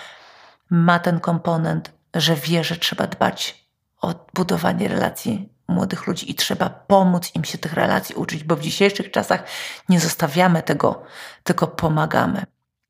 ma 0.69 1.00
ten 1.00 1.19
komponent, 1.19 1.91
że 2.13 2.36
wie, 2.36 2.63
że 2.63 2.75
trzeba 2.75 3.07
dbać 3.07 3.65
o 4.01 4.13
budowanie 4.33 4.88
relacji 4.88 5.50
młodych 5.67 6.07
ludzi 6.07 6.31
i 6.31 6.36
trzeba 6.36 6.69
pomóc 6.69 7.36
im 7.36 7.43
się 7.43 7.57
tych 7.57 7.74
relacji 7.74 8.15
uczyć, 8.15 8.43
bo 8.43 8.55
w 8.55 8.62
dzisiejszych 8.62 9.12
czasach 9.12 9.43
nie 9.89 10.00
zostawiamy 10.00 10.63
tego, 10.63 11.03
tylko 11.43 11.67
pomagamy. 11.67 12.43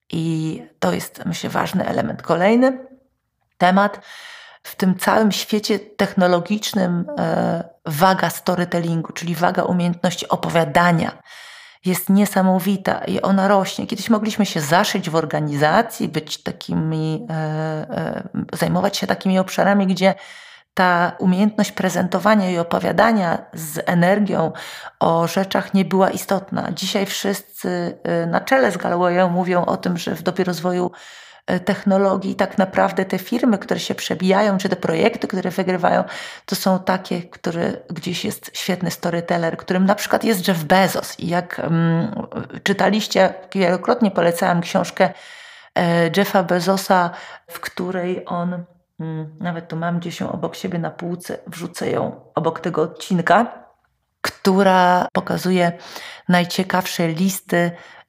I 0.10 0.63
to 0.79 0.93
jest, 0.93 1.25
myślę, 1.25 1.50
ważny 1.50 1.86
element. 1.86 2.22
Kolejny 2.22 2.86
temat 3.58 4.01
w 4.63 4.75
tym 4.75 4.98
całym 4.98 5.32
świecie 5.32 5.80
technologicznym 5.80 7.06
e, 7.20 7.63
waga 7.86 8.30
storytellingu, 8.30 9.13
czyli 9.13 9.36
waga 9.36 9.63
umiejętności 9.63 10.30
opowiadania 10.30 11.22
jest 11.86 12.10
niesamowita 12.10 13.06
i 13.06 13.22
ona 13.22 13.48
rośnie. 13.48 13.88
Kiedyś 13.88 14.10
mogliśmy 14.10 14.46
się 14.46 14.62
zaszyć 14.62 15.10
w 15.10 15.15
organizacji, 15.15 16.10
być 16.10 16.44
takimi, 16.44 17.27
e, 17.30 17.34
e, 17.34 18.24
zajmować 18.53 18.98
się 18.98 19.08
takimi 19.08 19.39
obszarami, 19.39 19.88
gdzie 19.88 20.15
ta 20.74 21.12
umiejętność 21.20 21.72
prezentowania 21.72 22.51
i 22.51 22.58
opowiadania 22.58 23.46
z 23.53 23.80
energią 23.86 24.51
o 25.00 25.27
rzeczach 25.27 25.74
nie 25.74 25.86
była 25.86 26.10
istotna. 26.10 26.72
Dzisiaj 26.72 27.06
wszyscy 27.06 27.98
na 28.27 28.41
czele 28.41 28.72
z 28.72 28.77
Gallowayem 28.77 29.32
mówią 29.32 29.65
o 29.65 29.77
tym, 29.77 29.98
że 29.98 30.15
w 30.15 30.24
dobie 30.24 30.44
rozwoju 30.44 30.91
technologii, 31.46 32.36
tak 32.36 32.58
naprawdę 32.58 33.06
te 33.06 33.18
firmy, 33.18 33.58
które 33.58 33.80
się 33.80 33.96
przebijają, 33.96 34.58
czy 34.58 34.70
te 34.70 34.76
projekty, 34.76 35.28
które 35.28 35.50
wygrywają, 35.50 36.04
to 36.46 36.56
są 36.56 36.80
takie, 36.80 37.22
które 37.22 37.74
gdzieś 37.90 38.26
jest 38.26 38.52
świetny 38.54 38.92
storyteller, 38.92 39.58
którym 39.58 39.86
na 39.86 39.96
przykład 39.96 40.24
jest 40.24 40.48
Jeff 40.48 40.64
Bezos. 40.64 41.20
I 41.20 41.28
jak 41.28 41.62
um, 41.64 42.28
czytaliście, 42.64 43.34
wielokrotnie 43.56 44.12
polecałam 44.12 44.62
książkę 44.62 45.10
e, 45.76 46.10
Jeffa 46.18 46.44
Bezosa, 46.44 47.10
w 47.48 47.60
której 47.60 48.24
on, 48.26 48.64
um, 49.00 49.36
nawet 49.40 49.68
tu 49.68 49.76
mam 49.76 50.00
gdzieś 50.00 50.20
ją 50.20 50.32
obok 50.32 50.56
siebie 50.56 50.80
na 50.80 50.92
półce, 50.92 51.38
wrzucę 51.48 51.92
ją 51.92 52.22
obok 52.36 52.60
tego 52.60 52.82
odcinka, 52.82 53.66
która 54.22 55.08
pokazuje 55.14 55.72
najciekawsze 56.30 57.08
listy 57.08 57.72
E, 57.72 58.00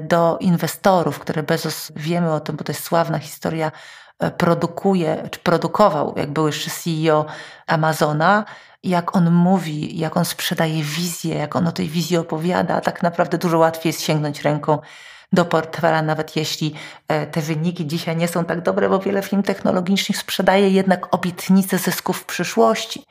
do 0.00 0.38
inwestorów, 0.40 1.18
które 1.18 1.42
Bezos, 1.42 1.92
wiemy 1.96 2.32
o 2.32 2.40
tym, 2.40 2.56
bo 2.56 2.64
to 2.64 2.72
jest 2.72 2.84
sławna 2.84 3.18
historia, 3.18 3.72
e, 4.18 4.30
produkuje, 4.30 5.28
czy 5.30 5.40
produkował, 5.40 6.14
jak 6.16 6.30
był 6.30 6.46
jeszcze 6.46 6.70
CEO 6.70 7.26
Amazona, 7.66 8.44
jak 8.82 9.16
on 9.16 9.30
mówi, 9.30 9.98
jak 9.98 10.16
on 10.16 10.24
sprzedaje 10.24 10.82
wizję, 10.82 11.34
jak 11.34 11.56
on 11.56 11.66
o 11.66 11.72
tej 11.72 11.88
wizji 11.88 12.16
opowiada, 12.16 12.80
tak 12.80 13.02
naprawdę 13.02 13.38
dużo 13.38 13.58
łatwiej 13.58 13.88
jest 13.90 14.02
sięgnąć 14.02 14.42
ręką 14.42 14.78
do 15.32 15.44
portfela, 15.44 16.02
nawet 16.02 16.36
jeśli 16.36 16.74
e, 17.08 17.26
te 17.26 17.40
wyniki 17.40 17.86
dzisiaj 17.86 18.16
nie 18.16 18.28
są 18.28 18.44
tak 18.44 18.62
dobre, 18.62 18.88
bo 18.88 18.98
wiele 18.98 19.22
firm 19.22 19.42
technologicznych 19.42 20.18
sprzedaje 20.18 20.70
jednak 20.70 21.14
obietnice 21.14 21.78
zysków 21.78 22.18
w 22.18 22.24
przyszłości. 22.24 23.04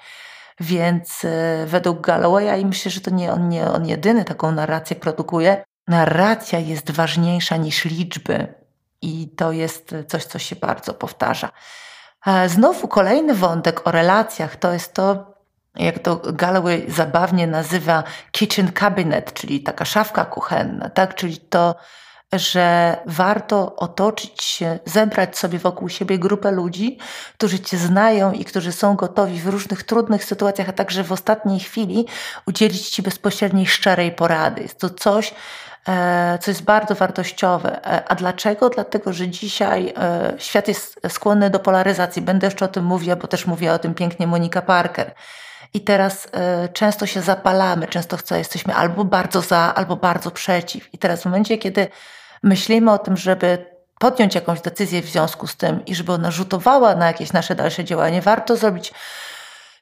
Więc 0.60 1.26
e, 1.26 1.66
według 1.66 2.02
Gallowaya, 2.02 2.62
i 2.62 2.66
myślę, 2.66 2.92
że 2.92 3.02
to 3.02 3.12
nie 3.12 3.32
on, 3.32 3.50
nie 3.50 3.72
on 3.72 3.86
jedyny 3.86 4.26
taką 4.26 4.52
narrację 4.52 4.96
produkuje, 4.96 5.64
narracja 5.88 6.60
jest 6.60 6.92
ważniejsza 6.92 7.58
niż 7.58 7.86
liczby. 7.86 8.54
I 9.02 9.30
to 9.38 9.52
jest 9.52 9.96
coś, 10.08 10.26
co 10.26 10.40
się 10.40 10.56
bardzo 10.56 10.94
powtarza. 10.94 11.50
Znowu 12.48 12.88
kolejny 12.88 13.34
wątek 13.34 13.88
o 13.88 13.92
relacjach 13.92 14.56
to 14.56 14.74
jest 14.74 14.94
to, 14.94 15.34
jak 15.76 16.00
to 16.00 16.16
Galloway 16.16 16.86
zabawnie 16.92 17.48
nazywa 17.48 18.04
kitchen 18.32 18.72
cabinet, 18.72 19.34
czyli 19.34 19.64
taka 19.64 19.86
szafka 19.86 20.26
kuchenna, 20.26 20.90
tak? 20.90 21.16
Czyli 21.16 21.38
to, 21.38 21.76
że 22.34 22.98
warto 23.06 23.76
otoczyć 23.76 24.44
się, 24.44 24.80
zebrać 24.86 25.38
sobie 25.38 25.60
wokół 25.60 25.90
siebie 25.90 26.20
grupę 26.20 26.52
ludzi, 26.52 26.98
którzy 27.34 27.60
cię 27.60 27.78
znają 27.78 28.32
i 28.32 28.46
którzy 28.46 28.72
są 28.72 28.96
gotowi 28.96 29.40
w 29.40 29.48
różnych 29.48 29.84
trudnych 29.84 30.24
sytuacjach, 30.24 30.70
a 30.70 30.74
także 30.74 31.04
w 31.04 31.12
ostatniej 31.12 31.60
chwili 31.60 32.06
udzielić 32.48 32.90
ci 32.90 33.02
bezpośredniej, 33.02 33.66
szczerej 33.68 34.12
porady. 34.12 34.62
Jest 34.62 34.80
to 34.80 34.90
coś, 34.90 35.30
e, 35.30 35.34
co 36.42 36.52
jest 36.52 36.64
bardzo 36.64 36.96
wartościowe. 36.96 37.86
E, 37.86 38.08
a 38.08 38.16
dlaczego? 38.16 38.70
Dlatego, 38.70 39.14
że 39.14 39.28
dzisiaj 39.28 39.94
e, 39.98 40.34
świat 40.38 40.68
jest 40.68 41.00
skłonny 41.10 41.50
do 41.50 41.60
polaryzacji. 41.60 42.22
Będę 42.22 42.48
jeszcze 42.48 42.66
o 42.66 42.68
tym 42.68 42.86
mówiła, 42.86 43.16
bo 43.16 43.28
też 43.28 43.46
mówiła 43.46 43.74
o 43.74 43.80
tym 43.80 43.94
pięknie 43.94 44.28
Monika 44.28 44.62
Parker. 44.62 45.14
I 45.74 45.82
teraz 45.82 46.28
często 46.74 47.06
się 47.06 47.22
zapalamy, 47.22 47.88
często 47.88 48.36
jesteśmy 48.36 48.76
albo 48.76 49.06
bardzo 49.06 49.42
za, 49.42 49.74
albo 49.76 49.96
bardzo 49.96 50.32
przeciw. 50.32 50.94
I 50.94 50.98
teraz 50.98 51.22
w 51.22 51.26
momencie, 51.26 51.58
kiedy 51.58 51.88
myślimy 52.44 52.92
o 52.92 52.98
tym, 52.98 53.18
żeby 53.18 53.66
podjąć 54.00 54.36
jakąś 54.36 54.62
decyzję 54.62 55.02
w 55.02 55.06
związku 55.06 55.48
z 55.48 55.56
tym 55.56 55.86
i 55.86 55.96
żeby 55.96 56.12
ona 56.12 56.32
rzutowała 56.32 56.96
na 56.96 57.08
jakieś 57.08 57.34
nasze 57.34 57.56
dalsze 57.56 57.84
działanie, 57.84 58.22
warto 58.22 58.56
zrobić 58.56 58.94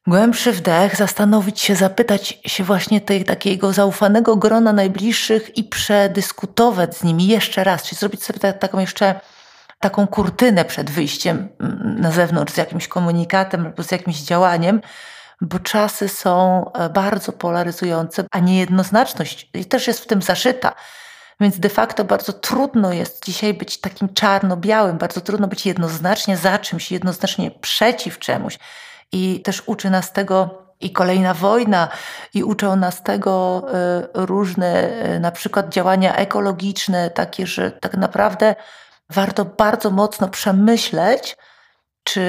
głębszy 0.07 0.51
wdech, 0.51 0.95
zastanowić 0.95 1.61
się, 1.61 1.75
zapytać 1.75 2.39
się 2.45 2.63
właśnie 2.63 3.01
tej 3.01 3.23
takiego 3.23 3.73
zaufanego 3.73 4.35
grona 4.35 4.73
najbliższych 4.73 5.57
i 5.57 5.63
przedyskutować 5.63 6.97
z 6.97 7.03
nimi 7.03 7.27
jeszcze 7.27 7.63
raz, 7.63 7.83
czyli 7.83 7.99
zrobić 7.99 8.23
sobie 8.23 8.53
taką 8.53 8.79
jeszcze 8.79 9.19
taką 9.79 10.07
kurtynę 10.07 10.65
przed 10.65 10.91
wyjściem 10.91 11.49
mm, 11.59 12.01
na 12.01 12.11
zewnątrz 12.11 12.53
z 12.53 12.57
jakimś 12.57 12.87
komunikatem 12.87 13.65
albo 13.65 13.83
z 13.83 13.91
jakimś 13.91 14.17
działaniem, 14.17 14.81
bo 15.41 15.59
czasy 15.59 16.09
są 16.09 16.65
e, 16.73 16.89
bardzo 16.89 17.31
polaryzujące, 17.31 18.25
a 18.31 18.39
niejednoznaczność 18.39 19.51
też 19.69 19.87
jest 19.87 19.99
w 19.99 20.07
tym 20.07 20.21
zaszyta. 20.21 20.73
Więc 21.39 21.59
de 21.59 21.69
facto 21.69 22.03
bardzo 22.03 22.33
trudno 22.33 22.93
jest 22.93 23.25
dzisiaj 23.25 23.53
być 23.53 23.81
takim 23.81 24.13
czarno-białym, 24.13 24.97
bardzo 24.97 25.21
trudno 25.21 25.47
być 25.47 25.65
jednoznacznie 25.65 26.37
za 26.37 26.57
czymś, 26.57 26.91
jednoznacznie 26.91 27.51
przeciw 27.51 28.19
czemuś. 28.19 28.57
I 29.13 29.41
też 29.41 29.63
uczy 29.65 29.89
nas 29.89 30.13
tego 30.13 30.63
i 30.81 30.91
kolejna 30.91 31.33
wojna, 31.33 31.87
i 32.33 32.43
uczą 32.43 32.75
nas 32.75 33.03
tego 33.03 33.63
e, 33.73 34.07
różne 34.13 34.89
e, 34.89 35.19
na 35.19 35.31
przykład 35.31 35.69
działania 35.69 36.15
ekologiczne, 36.15 37.09
takie, 37.09 37.47
że 37.47 37.71
tak 37.71 37.97
naprawdę 37.97 38.55
warto 39.09 39.45
bardzo 39.45 39.91
mocno 39.91 40.29
przemyśleć, 40.29 41.37
czy 42.03 42.23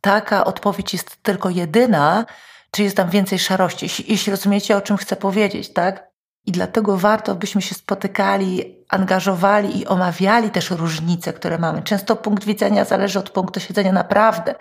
taka 0.00 0.44
odpowiedź 0.44 0.92
jest 0.92 1.22
tylko 1.22 1.50
jedyna, 1.50 2.24
czy 2.70 2.82
jest 2.82 2.96
tam 2.96 3.10
więcej 3.10 3.38
szarości, 3.38 4.04
jeśli, 4.08 4.30
rozumiecie, 4.30 4.76
o 4.76 4.80
czym 4.80 4.96
chcę 4.96 5.16
powiedzieć, 5.16 5.72
tak? 5.72 6.06
I 6.46 6.52
dlatego 6.52 6.96
warto, 6.96 7.34
byśmy 7.34 7.62
się 7.62 7.74
spotykali, 7.74 8.76
angażowali 8.88 9.80
i 9.80 9.86
omawiali 9.86 10.50
też 10.50 10.70
różnice, 10.70 11.32
które 11.32 11.58
mamy. 11.58 11.82
Często 11.82 12.16
punkt 12.16 12.44
widzenia 12.44 12.84
zależy 12.84 13.18
od 13.18 13.30
punktu 13.30 13.60
siedzenia 13.60 13.92
naprawdę. 13.92 14.54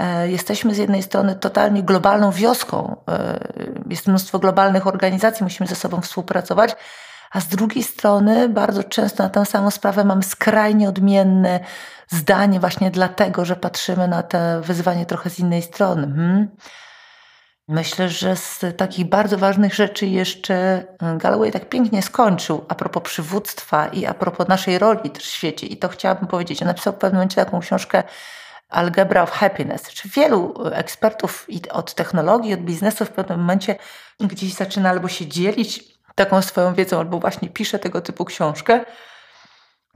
E, 0.00 0.30
jesteśmy 0.30 0.74
z 0.74 0.78
jednej 0.78 1.02
strony 1.02 1.34
totalnie 1.34 1.82
globalną 1.82 2.30
wioską, 2.30 2.96
e, 3.08 3.38
jest 3.90 4.06
mnóstwo 4.06 4.38
globalnych 4.38 4.86
organizacji, 4.86 5.44
musimy 5.44 5.66
ze 5.66 5.74
sobą 5.74 6.00
współpracować, 6.00 6.76
a 7.30 7.40
z 7.40 7.48
drugiej 7.48 7.84
strony 7.84 8.48
bardzo 8.48 8.84
często 8.84 9.22
na 9.22 9.28
tę 9.28 9.46
samą 9.46 9.70
sprawę 9.70 10.04
mamy 10.04 10.22
skrajnie 10.22 10.88
odmienne 10.88 11.60
zdanie, 12.08 12.60
właśnie 12.60 12.90
dlatego, 12.90 13.44
że 13.44 13.56
patrzymy 13.56 14.08
na 14.08 14.22
to 14.22 14.38
wyzwanie 14.60 15.06
trochę 15.06 15.30
z 15.30 15.38
innej 15.38 15.62
strony. 15.62 16.02
Hmm? 16.02 16.48
Myślę, 17.68 18.08
że 18.08 18.36
z 18.36 18.64
takich 18.76 19.08
bardzo 19.08 19.38
ważnych 19.38 19.74
rzeczy 19.74 20.06
jeszcze 20.06 20.84
mm, 21.02 21.18
Galloway 21.18 21.52
tak 21.52 21.68
pięknie 21.68 22.02
skończył 22.02 22.64
a 22.68 22.74
propos 22.74 23.02
przywództwa 23.02 23.86
i 23.86 24.06
a 24.06 24.14
propos 24.14 24.48
naszej 24.48 24.78
roli 24.78 25.10
też 25.10 25.24
w 25.24 25.32
świecie. 25.32 25.66
I 25.66 25.76
to 25.76 25.88
chciałabym 25.88 26.28
powiedzieć. 26.28 26.62
On 26.62 26.68
napisał 26.68 26.92
w 26.92 26.96
pewnym 26.96 27.16
momencie 27.16 27.44
taką 27.44 27.60
książkę 27.60 28.02
Algebra 28.70 29.22
of 29.22 29.30
Happiness. 29.30 29.82
Czy 29.82 30.08
wielu 30.08 30.54
ekspertów 30.72 31.46
od 31.70 31.94
technologii, 31.94 32.54
od 32.54 32.60
biznesu 32.60 33.04
w 33.04 33.10
pewnym 33.10 33.40
momencie 33.40 33.76
gdzieś 34.20 34.54
zaczyna 34.54 34.90
albo 34.90 35.08
się 35.08 35.26
dzielić 35.26 35.84
taką 36.14 36.42
swoją 36.42 36.74
wiedzą, 36.74 36.98
albo 36.98 37.18
właśnie 37.20 37.48
pisze 37.48 37.78
tego 37.78 38.00
typu 38.00 38.24
książkę 38.24 38.80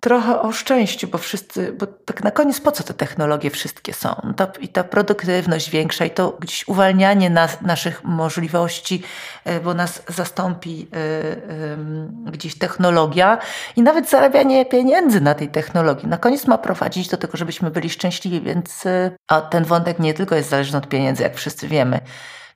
trochę 0.05 0.41
o 0.41 0.53
szczęściu, 0.53 1.09
bo 1.09 1.19
wszyscy, 1.19 1.73
bo 1.73 1.87
tak 1.87 2.25
na 2.25 2.31
koniec 2.31 2.61
po 2.61 2.73
co 2.73 2.85
te 2.85 2.95
technologie 2.95 3.51
wszystkie 3.51 3.93
są? 3.93 4.35
To, 4.37 4.47
I 4.61 4.69
ta 4.69 4.85
produktywność 4.85 5.71
większa, 5.71 6.05
i 6.05 6.11
to 6.11 6.37
gdzieś 6.41 6.69
uwalnianie 6.69 7.31
nas, 7.31 7.61
naszych 7.61 8.05
możliwości, 8.05 9.03
e, 9.45 9.61
bo 9.61 9.75
nas 9.75 10.03
zastąpi 10.09 10.89
y, 10.95 10.99
y, 10.99 12.31
gdzieś 12.31 12.59
technologia 12.59 13.39
i 13.77 13.83
nawet 13.83 14.11
zarabianie 14.11 14.67
pieniędzy 14.67 15.21
na 15.21 15.35
tej 15.35 15.49
technologii. 15.49 16.09
Na 16.09 16.19
koniec 16.19 16.47
ma 16.47 16.59
prowadzić 16.59 17.09
do 17.09 17.17
tego, 17.17 17.39
żebyśmy 17.39 17.71
byli 17.71 17.91
szczęśliwi, 17.91 18.41
więc 18.41 18.87
y, 18.87 19.17
a 19.29 19.41
ten 19.41 19.65
wątek 19.65 19.99
nie 19.99 20.15
tylko 20.15 20.35
jest 20.35 20.51
zależny 20.51 20.79
od 20.79 20.89
pieniędzy, 20.89 21.23
jak 21.23 21.37
wszyscy 21.37 21.69
wiemy. 21.69 22.01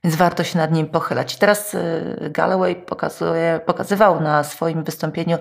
Więc 0.03 0.15
warto 0.15 0.43
się 0.43 0.57
nad 0.57 0.71
nim 0.71 0.87
pochylać. 0.87 1.35
Teraz 1.35 1.75
Galloway 2.21 2.75
pokazuje, 2.75 3.59
pokazywał 3.65 4.21
na 4.21 4.43
swoim 4.43 4.83
wystąpieniu 4.83 5.37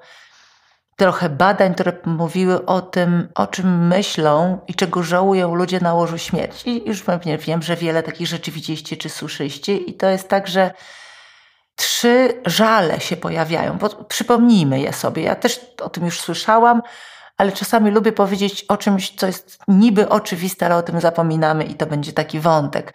trochę 0.98 1.28
badań, 1.28 1.74
które 1.74 1.92
mówiły 2.04 2.66
o 2.66 2.80
tym, 2.80 3.28
o 3.34 3.46
czym 3.46 3.86
myślą 3.86 4.58
i 4.68 4.74
czego 4.74 5.02
żałują 5.02 5.54
ludzie 5.54 5.80
na 5.80 5.94
łożu 5.94 6.18
śmierci. 6.18 6.82
Już 6.86 7.02
pewnie 7.02 7.38
wiem, 7.38 7.62
że 7.62 7.76
wiele 7.76 8.02
takich 8.02 8.26
rzeczy 8.26 8.50
widzieliście 8.50 8.96
czy 8.96 9.08
słyszeliście. 9.08 9.76
I 9.76 9.94
to 9.94 10.06
jest 10.06 10.28
tak, 10.28 10.48
że 10.48 10.70
trzy 11.76 12.40
żale 12.46 13.00
się 13.00 13.16
pojawiają. 13.16 13.78
Bo 13.78 13.88
przypomnijmy 13.88 14.80
je 14.80 14.92
sobie. 14.92 15.22
Ja 15.22 15.34
też 15.34 15.60
o 15.82 15.88
tym 15.88 16.04
już 16.04 16.20
słyszałam, 16.20 16.82
ale 17.36 17.52
czasami 17.52 17.90
lubię 17.90 18.12
powiedzieć 18.12 18.64
o 18.68 18.76
czymś, 18.76 19.14
co 19.16 19.26
jest 19.26 19.58
niby 19.68 20.08
oczywiste, 20.08 20.66
ale 20.66 20.76
o 20.76 20.82
tym 20.82 21.00
zapominamy 21.00 21.64
i 21.64 21.74
to 21.74 21.86
będzie 21.86 22.12
taki 22.12 22.40
wątek. 22.40 22.94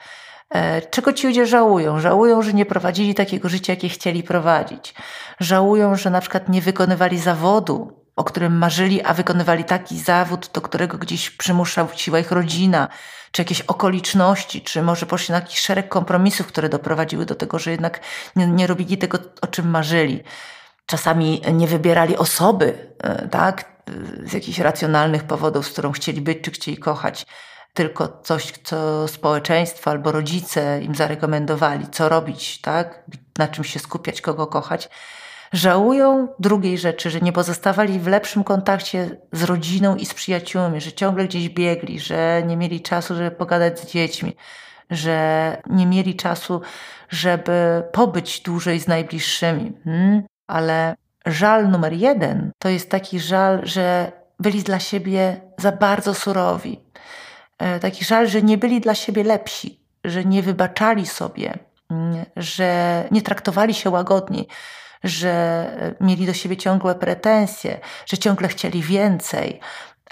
E, 0.54 0.82
czego 0.82 1.14
ci 1.14 1.28
ludzie 1.28 1.46
żałują? 1.46 2.00
Żałują, 2.00 2.42
że 2.42 2.54
nie 2.54 2.66
prowadzili 2.66 3.16
takiego 3.16 3.50
życia, 3.50 3.74
jakie 3.74 3.90
chcieli 3.90 4.24
prowadzić. 4.24 4.94
Żałują, 5.40 5.96
że 5.96 6.10
na 6.10 6.22
przykład 6.22 6.50
nie 6.50 6.62
wykonywali 6.62 7.20
zawodu, 7.20 8.04
o 8.16 8.24
którym 8.24 8.58
marzyli, 8.58 9.04
a 9.04 9.14
wykonywali 9.14 9.64
taki 9.64 10.00
zawód, 10.00 10.50
do 10.54 10.62
którego 10.62 10.98
gdzieś 10.98 11.30
przymuszała 11.30 11.90
ich 12.22 12.32
rodzina, 12.32 12.88
czy 13.32 13.42
jakieś 13.42 13.62
okoliczności, 13.62 14.62
czy 14.62 14.82
może 14.82 15.06
poszli 15.06 15.32
na 15.32 15.40
jakiś 15.40 15.60
szereg 15.60 15.90
kompromisów, 15.90 16.48
które 16.48 16.70
doprowadziły 16.70 17.26
do 17.26 17.36
tego, 17.36 17.60
że 17.60 17.72
jednak 17.72 18.00
nie, 18.36 18.48
nie 18.48 18.68
robili 18.68 18.98
tego, 18.98 19.18
o 19.42 19.48
czym 19.48 19.70
marzyli. 19.70 20.24
Czasami 20.86 21.42
nie 21.54 21.68
wybierali 21.68 22.18
osoby, 22.18 22.94
e, 23.00 23.28
tak, 23.28 23.74
z 24.26 24.34
jakichś 24.34 24.60
racjonalnych 24.60 25.24
powodów, 25.24 25.68
z 25.68 25.70
którą 25.70 25.92
chcieli 25.92 26.22
być, 26.22 26.42
czy 26.42 26.52
chcieli 26.52 26.78
kochać 26.78 27.26
tylko 27.74 28.20
coś, 28.24 28.52
co 28.64 29.08
społeczeństwo 29.08 29.92
albo 29.92 30.12
rodzice 30.12 30.82
im 30.82 30.96
zarekomendowali, 30.96 31.88
co 31.92 32.10
robić, 32.10 32.62
tak? 32.62 33.04
na 33.38 33.48
czym 33.48 33.64
się 33.64 33.80
skupiać, 33.80 34.22
kogo 34.22 34.48
kochać. 34.48 34.90
Żałują 35.54 36.28
drugiej 36.40 36.78
rzeczy, 36.78 37.10
że 37.10 37.22
nie 37.22 37.34
pozostawali 37.34 38.00
w 38.00 38.08
lepszym 38.08 38.44
kontakcie 38.44 39.18
z 39.32 39.44
rodziną 39.44 39.96
i 39.96 40.06
z 40.06 40.14
przyjaciółmi, 40.14 40.82
że 40.82 40.92
ciągle 40.92 41.26
gdzieś 41.26 41.50
biegli, 41.50 42.00
że 42.00 42.44
nie 42.48 42.58
mieli 42.58 42.82
czasu, 42.82 43.16
żeby 43.16 43.32
pogadać 43.32 43.80
z 43.80 43.92
dziećmi, 43.92 44.36
że 44.90 45.58
nie 45.70 45.86
mieli 45.86 46.16
czasu, 46.16 46.62
żeby 47.10 47.84
pobyć 47.92 48.42
dłużej 48.42 48.80
z 48.80 48.88
najbliższymi. 48.88 49.74
Hmm? 49.84 50.24
Ale 50.48 50.96
żal 51.26 51.70
numer 51.70 51.94
jeden 51.94 52.52
to 52.60 52.70
jest 52.70 52.90
taki 52.90 53.20
żal, 53.20 53.60
że 53.64 54.12
byli 54.40 54.64
dla 54.64 54.80
siebie 54.80 55.42
za 55.58 55.72
bardzo 55.72 56.14
surowi, 56.14 56.80
taki 57.82 58.06
żal, 58.06 58.28
że 58.28 58.42
nie 58.42 58.58
byli 58.58 58.82
dla 58.82 58.96
siebie 58.96 59.24
lepsi, 59.24 59.80
że 60.04 60.26
nie 60.26 60.44
wybaczali 60.44 61.06
sobie, 61.06 61.60
mm, 61.90 62.26
że 62.36 63.04
nie 63.12 63.22
traktowali 63.22 63.74
się 63.74 63.90
łagodnie, 63.90 64.44
że 65.04 65.96
mieli 66.02 66.26
do 66.26 66.34
siebie 66.34 66.58
ciągłe 66.58 66.96
pretensje, 66.96 67.80
że 68.06 68.18
ciągle 68.18 68.48
chcieli 68.48 68.82
więcej, 68.82 69.60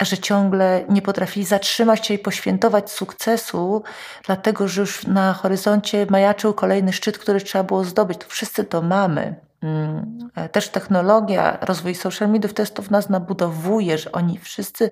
że 0.00 0.18
ciągle 0.18 0.84
nie 0.88 1.02
potrafili 1.02 1.46
zatrzymać 1.46 2.06
się 2.06 2.14
i 2.14 2.18
poświętować 2.18 2.90
sukcesu, 2.90 3.82
dlatego 4.26 4.68
że 4.68 4.80
już 4.80 5.06
na 5.06 5.32
horyzoncie 5.32 6.06
majaczył 6.10 6.54
kolejny 6.54 6.92
szczyt, 6.92 7.18
który 7.18 7.40
trzeba 7.40 7.64
było 7.64 7.84
zdobyć. 7.84 8.18
To 8.18 8.26
wszyscy 8.28 8.64
to 8.64 8.82
mamy. 8.82 9.34
Mm, 9.62 10.18
też 10.52 10.68
technologia, 10.68 11.58
rozwój 11.60 11.94
social 11.94 12.28
mediów 12.28 12.58
jest 12.58 12.74
to 12.74 12.82
w 12.82 12.90
nas 12.90 13.08
nabudowuje, 13.08 13.98
że 13.98 14.12
oni 14.12 14.38
wszyscy 14.38 14.84
e, 14.84 14.90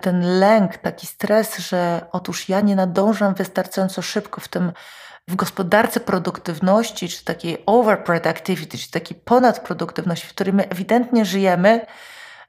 ten 0.00 0.38
lęk, 0.38 0.76
taki 0.76 1.06
stres, 1.06 1.58
że 1.58 2.06
otóż 2.12 2.48
ja 2.48 2.60
nie 2.60 2.76
nadążam 2.76 3.34
wystarczająco 3.34 4.02
szybko 4.02 4.40
w 4.40 4.48
tym 4.48 4.72
w 5.28 5.36
gospodarce 5.36 6.00
produktywności, 6.00 7.08
czy 7.08 7.24
takiej 7.24 7.62
overproductivity, 7.66 8.78
czy 8.78 8.90
takiej 8.90 9.16
ponadproduktywności, 9.24 10.26
w 10.26 10.30
której 10.30 10.54
my 10.54 10.68
ewidentnie 10.68 11.24
żyjemy, 11.24 11.86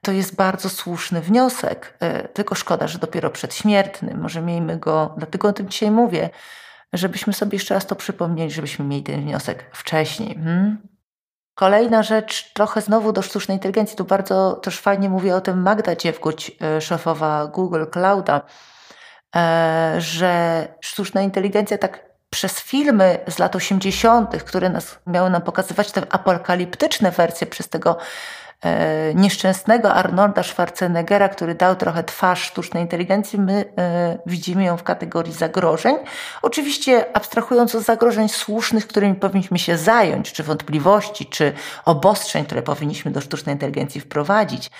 to 0.02 0.12
jest 0.12 0.36
bardzo 0.36 0.68
słuszny 0.68 1.20
wniosek. 1.20 1.96
E, 2.00 2.28
tylko 2.28 2.54
szkoda, 2.54 2.86
że 2.86 2.98
dopiero 2.98 3.30
przedśmiertny. 3.30 4.14
Może 4.14 4.42
miejmy 4.42 4.78
go, 4.78 5.14
dlatego 5.16 5.48
o 5.48 5.52
tym 5.52 5.68
dzisiaj 5.68 5.90
mówię, 5.90 6.30
żebyśmy 6.92 7.32
sobie 7.32 7.56
jeszcze 7.56 7.74
raz 7.74 7.86
to 7.86 7.96
przypomnieli, 7.96 8.50
żebyśmy 8.50 8.84
mieli 8.84 9.02
ten 9.02 9.22
wniosek 9.22 9.64
wcześniej. 9.72 10.34
Hmm? 10.34 10.95
Kolejna 11.56 12.02
rzecz, 12.02 12.52
trochę 12.52 12.80
znowu 12.80 13.12
do 13.12 13.22
sztucznej 13.22 13.56
inteligencji. 13.56 13.96
Tu 13.96 14.04
bardzo 14.04 14.52
też 14.52 14.80
fajnie 14.80 15.08
mówi 15.08 15.32
o 15.32 15.40
tym 15.40 15.62
Magda 15.62 15.96
Dziewguć, 15.96 16.52
e, 16.60 16.80
szefowa 16.80 17.46
Google 17.46 17.84
Clouda, 17.90 18.40
e, 19.36 19.94
że 19.98 20.68
sztuczna 20.80 21.22
inteligencja 21.22 21.78
tak 21.78 22.06
przez 22.30 22.60
filmy 22.60 23.18
z 23.28 23.38
lat 23.38 23.56
80., 23.56 24.42
które 24.44 24.68
nas, 24.68 24.98
miały 25.06 25.30
nam 25.30 25.42
pokazywać 25.42 25.92
te 25.92 26.02
apokaliptyczne 26.10 27.10
wersje 27.10 27.46
przez 27.46 27.68
tego 27.68 27.96
nieszczęsnego 29.14 29.94
Arnolda 29.94 30.42
Schwarzeneggera, 30.42 31.28
który 31.28 31.54
dał 31.54 31.76
trochę 31.76 32.04
twarz 32.04 32.42
sztucznej 32.42 32.82
inteligencji, 32.82 33.38
my 33.38 33.64
e, 33.78 34.18
widzimy 34.26 34.64
ją 34.64 34.76
w 34.76 34.82
kategorii 34.82 35.32
zagrożeń. 35.32 35.96
Oczywiście 36.42 37.16
abstrahując 37.16 37.74
od 37.74 37.82
zagrożeń 37.82 38.28
słusznych, 38.28 38.86
którymi 38.86 39.14
powinniśmy 39.14 39.58
się 39.58 39.76
zająć, 39.76 40.32
czy 40.32 40.42
wątpliwości, 40.42 41.26
czy 41.26 41.52
obostrzeń, 41.84 42.44
które 42.44 42.62
powinniśmy 42.62 43.10
do 43.10 43.20
sztucznej 43.20 43.54
inteligencji 43.54 44.00
wprowadzić 44.00 44.70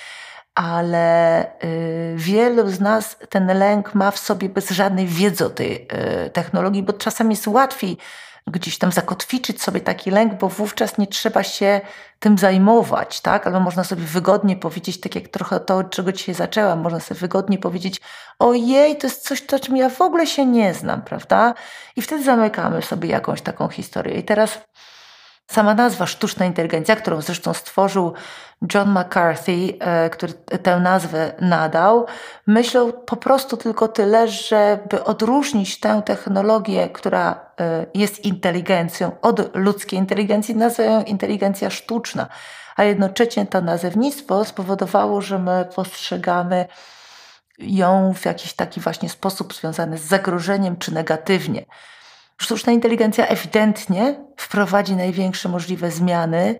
ale 0.57 1.45
y, 1.65 2.15
wielu 2.17 2.69
z 2.69 2.81
nas 2.81 3.17
ten 3.29 3.59
lęk 3.59 3.95
ma 3.95 4.11
w 4.11 4.19
sobie 4.19 4.49
bez 4.49 4.71
żadnej 4.71 5.07
wiedzy 5.07 5.47
o 5.47 5.51
tej 5.51 5.89
y, 6.27 6.31
technologii, 6.31 6.83
bo 6.83 6.93
czasami 6.93 7.31
jest 7.31 7.47
łatwiej 7.47 7.99
gdzieś 8.47 8.79
tam 8.79 8.93
zakotwiczyć 8.93 9.63
sobie 9.63 9.81
taki 9.81 10.11
lęk, 10.11 10.35
bo 10.35 10.49
wówczas 10.49 10.99
nie 10.99 11.07
trzeba 11.07 11.43
się 11.43 11.81
tym 12.19 12.39
zajmować, 12.39 13.21
tak? 13.21 13.47
Albo 13.47 13.61
można 13.61 13.85
sobie 13.85 14.03
wygodnie 14.03 14.57
powiedzieć, 14.57 15.01
tak 15.01 15.15
jak 15.15 15.29
trochę 15.29 15.61
to, 15.61 15.85
czego 15.85 16.13
dzisiaj 16.13 16.35
zaczęłam, 16.35 16.81
można 16.81 17.01
sobie 17.01 17.21
wygodnie 17.21 17.59
powiedzieć, 17.59 18.01
ojej, 18.39 18.97
to 18.97 19.07
jest 19.07 19.23
coś, 19.23 19.43
o 19.43 19.59
czym 19.59 19.77
ja 19.77 19.89
w 19.89 20.01
ogóle 20.01 20.27
się 20.27 20.47
nie 20.47 20.75
znam, 20.75 21.03
prawda? 21.03 21.55
I 21.97 22.03
wtedy 22.03 22.25
zamykamy 22.25 22.83
sobie 22.83 23.09
jakąś 23.09 23.43
taką 23.43 23.69
historię. 23.69 24.19
I 24.19 24.25
teraz 24.25 24.59
Sama 25.51 25.75
nazwa 25.75 26.07
sztuczna 26.07 26.47
inteligencja, 26.47 26.97
którą 26.97 27.21
zresztą 27.21 27.55
stworzył 27.55 28.15
John 28.75 28.99
McCarthy, 28.99 29.79
e, 29.81 30.11
który 30.11 30.33
tę 30.33 30.81
nazwę 30.81 31.33
nadał, 31.41 32.07
myślał 32.47 32.93
po 32.93 33.17
prostu 33.17 33.57
tylko 33.57 33.89
tyle, 33.89 34.29
żeby 34.29 35.05
odróżnić 35.05 35.81
tę 35.81 36.03
technologię, 36.05 36.89
która 36.89 37.51
e, 37.61 37.87
jest 37.95 38.25
inteligencją, 38.25 39.21
od 39.23 39.57
ludzkiej 39.57 39.99
inteligencji, 39.99 40.57
nazywają 40.57 41.03
inteligencja 41.03 41.71
sztuczna. 41.71 42.29
A 42.77 42.85
jednocześnie 42.85 43.47
to 43.47 43.61
nazewnictwo 43.61 44.45
spowodowało, 44.45 45.21
że 45.21 45.39
my 45.39 45.69
postrzegamy 45.75 46.67
ją 47.59 48.15
w 48.15 48.25
jakiś 48.25 48.53
taki 48.53 48.81
właśnie 48.81 49.09
sposób 49.09 49.55
związany 49.55 49.99
z 49.99 50.03
zagrożeniem 50.03 50.77
czy 50.77 50.95
negatywnie. 50.95 51.65
Sztuczna 52.41 52.73
inteligencja 52.73 53.27
ewidentnie 53.27 54.25
wprowadzi 54.37 54.97
największe 54.97 55.49
możliwe 55.49 55.91
zmiany 55.91 56.59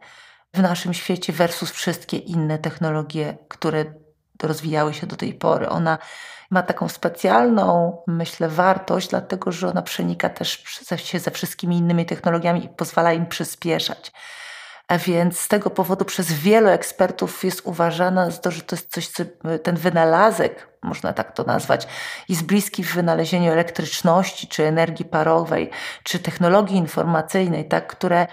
w 0.55 0.63
naszym 0.63 0.95
świecie 0.95 1.33
versus 1.33 1.71
wszystkie 1.71 2.17
inne 2.17 2.59
technologie, 2.59 3.39
które 3.49 3.85
rozwijały 4.43 4.95
się 4.95 5.07
do 5.07 5.17
tej 5.17 5.35
pory. 5.35 5.69
Ona 5.69 5.99
ma 6.51 6.63
taką 6.63 6.89
specjalną, 6.89 7.97
myślę, 8.07 8.49
wartość, 8.49 9.09
dlatego 9.09 9.53
że 9.53 9.69
ona 9.69 9.83
przenika 9.83 10.29
też 10.29 10.65
się 10.97 11.19
ze 11.19 11.31
wszystkimi 11.31 11.77
innymi 11.77 12.07
technologiami 12.07 12.65
i 12.65 12.69
pozwala 12.69 13.13
im 13.13 13.27
przyspieszać. 13.27 14.13
A 14.89 14.99
więc 14.99 15.39
z 15.39 15.49
tego 15.49 15.71
powodu 15.71 16.05
przez 16.05 16.33
wielu 16.33 16.69
ekspertów 16.69 17.45
jest 17.45 17.61
uważana, 17.65 18.31
że 18.31 18.63
to 18.63 18.77
jest 18.77 18.93
coś, 18.93 19.09
co 19.09 19.25
ten 19.63 19.77
wynalazek, 19.77 20.69
można 20.83 21.13
tak 21.13 21.33
to 21.33 21.43
nazwać, 21.45 21.87
jest 22.29 22.43
bliski 22.43 22.85
w 22.85 22.95
wynalezieniu 22.95 23.53
elektryczności, 23.53 24.49
czy 24.49 24.65
energii 24.65 25.05
parowej, 25.05 25.71
czy 26.03 26.19
technologii 26.19 26.77
informacyjnej, 26.77 27.69
tak, 27.69 27.87
które 27.87 28.27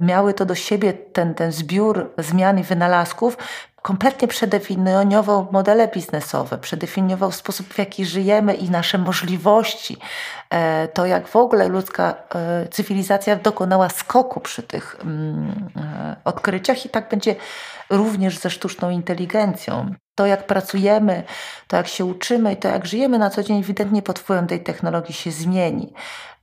miały 0.00 0.34
to 0.34 0.44
do 0.44 0.54
siebie, 0.54 0.92
ten, 0.92 1.34
ten 1.34 1.52
zbiór 1.52 2.14
zmian 2.18 2.58
i 2.58 2.62
wynalazków, 2.62 3.36
kompletnie 3.82 4.28
przedefiniował 4.28 5.48
modele 5.52 5.88
biznesowe, 5.88 6.58
przedefiniował 6.58 7.32
sposób, 7.32 7.74
w 7.74 7.78
jaki 7.78 8.04
żyjemy 8.04 8.54
i 8.54 8.70
nasze 8.70 8.98
możliwości. 8.98 9.96
E, 10.54 10.88
to, 10.88 11.06
jak 11.06 11.28
w 11.28 11.36
ogóle 11.36 11.68
ludzka 11.68 12.14
e, 12.34 12.68
cywilizacja 12.68 13.36
dokonała 13.36 13.88
skoku 13.88 14.40
przy 14.40 14.62
tych 14.62 14.96
mm, 15.00 15.70
e, 15.76 16.16
odkryciach, 16.24 16.86
i 16.86 16.88
tak 16.88 17.08
będzie 17.08 17.36
również 17.90 18.38
ze 18.38 18.50
sztuczną 18.50 18.90
inteligencją. 18.90 19.94
To, 20.14 20.26
jak 20.26 20.46
pracujemy, 20.46 21.22
to, 21.68 21.76
jak 21.76 21.88
się 21.88 22.04
uczymy 22.04 22.52
i 22.52 22.56
to, 22.56 22.68
jak 22.68 22.86
żyjemy 22.86 23.18
na 23.18 23.30
co 23.30 23.42
dzień, 23.42 23.58
ewidentnie 23.58 24.02
pod 24.02 24.18
wpływem 24.18 24.46
tej 24.46 24.62
technologii 24.62 25.14
się 25.14 25.30
zmieni. 25.30 25.92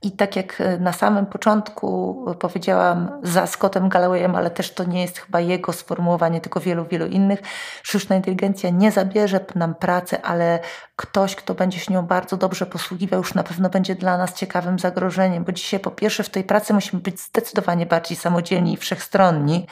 I 0.02 0.12
tak 0.12 0.36
jak 0.36 0.62
na 0.80 0.92
samym 0.92 1.26
początku 1.26 2.16
powiedziałam 2.38 3.20
za 3.22 3.46
Scottem 3.46 3.88
Gallowayem, 3.88 4.36
ale 4.36 4.50
też 4.50 4.74
to 4.74 4.84
nie 4.84 5.02
jest 5.02 5.18
chyba 5.18 5.40
jego 5.40 5.72
sformułowanie, 5.72 6.40
tylko 6.40 6.60
wielu, 6.60 6.84
wielu 6.84 7.06
innych, 7.06 7.40
sztuczna 7.82 8.16
inteligencja 8.16 8.70
nie 8.70 8.90
zabierze 8.90 9.40
nam 9.54 9.74
pracy, 9.74 10.22
ale 10.22 10.60
ktoś, 10.96 11.36
kto 11.36 11.54
będzie 11.54 11.78
się 11.78 11.92
nią 11.92 12.02
bardzo 12.02 12.36
dobrze 12.36 12.66
posługiwał, 12.66 13.20
już 13.20 13.34
na 13.34 13.42
pewno 13.42 13.70
będzie 13.70 13.94
dla 14.02 14.18
nas 14.18 14.34
ciekawym 14.34 14.78
zagrożeniem, 14.78 15.44
bo 15.44 15.52
dzisiaj 15.52 15.80
po 15.80 15.90
pierwsze 15.90 16.22
w 16.22 16.30
tej 16.30 16.44
pracy 16.44 16.74
musimy 16.74 17.02
być 17.02 17.20
zdecydowanie 17.20 17.86
bardziej 17.86 18.16
samodzielni 18.16 18.72
i 18.72 18.76
wszechstronni, 18.76 19.66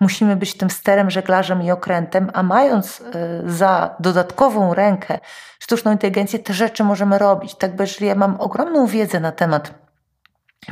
musimy 0.00 0.36
być 0.36 0.56
tym 0.56 0.70
sterem, 0.70 1.10
żeglarzem 1.10 1.62
i 1.62 1.70
okrętem, 1.70 2.30
a 2.34 2.42
mając 2.42 3.00
e, 3.00 3.04
za 3.50 3.94
dodatkową 4.00 4.74
rękę 4.74 5.18
sztuczną 5.58 5.92
inteligencję, 5.92 6.38
te 6.38 6.54
rzeczy 6.54 6.84
możemy 6.84 7.18
robić. 7.18 7.54
Tak, 7.54 7.76
bo 7.76 7.82
jeżeli 7.82 8.06
ja 8.06 8.14
mam 8.14 8.40
ogromną 8.40 8.86
wiedzę 8.86 9.20
na 9.20 9.32
temat 9.32 9.74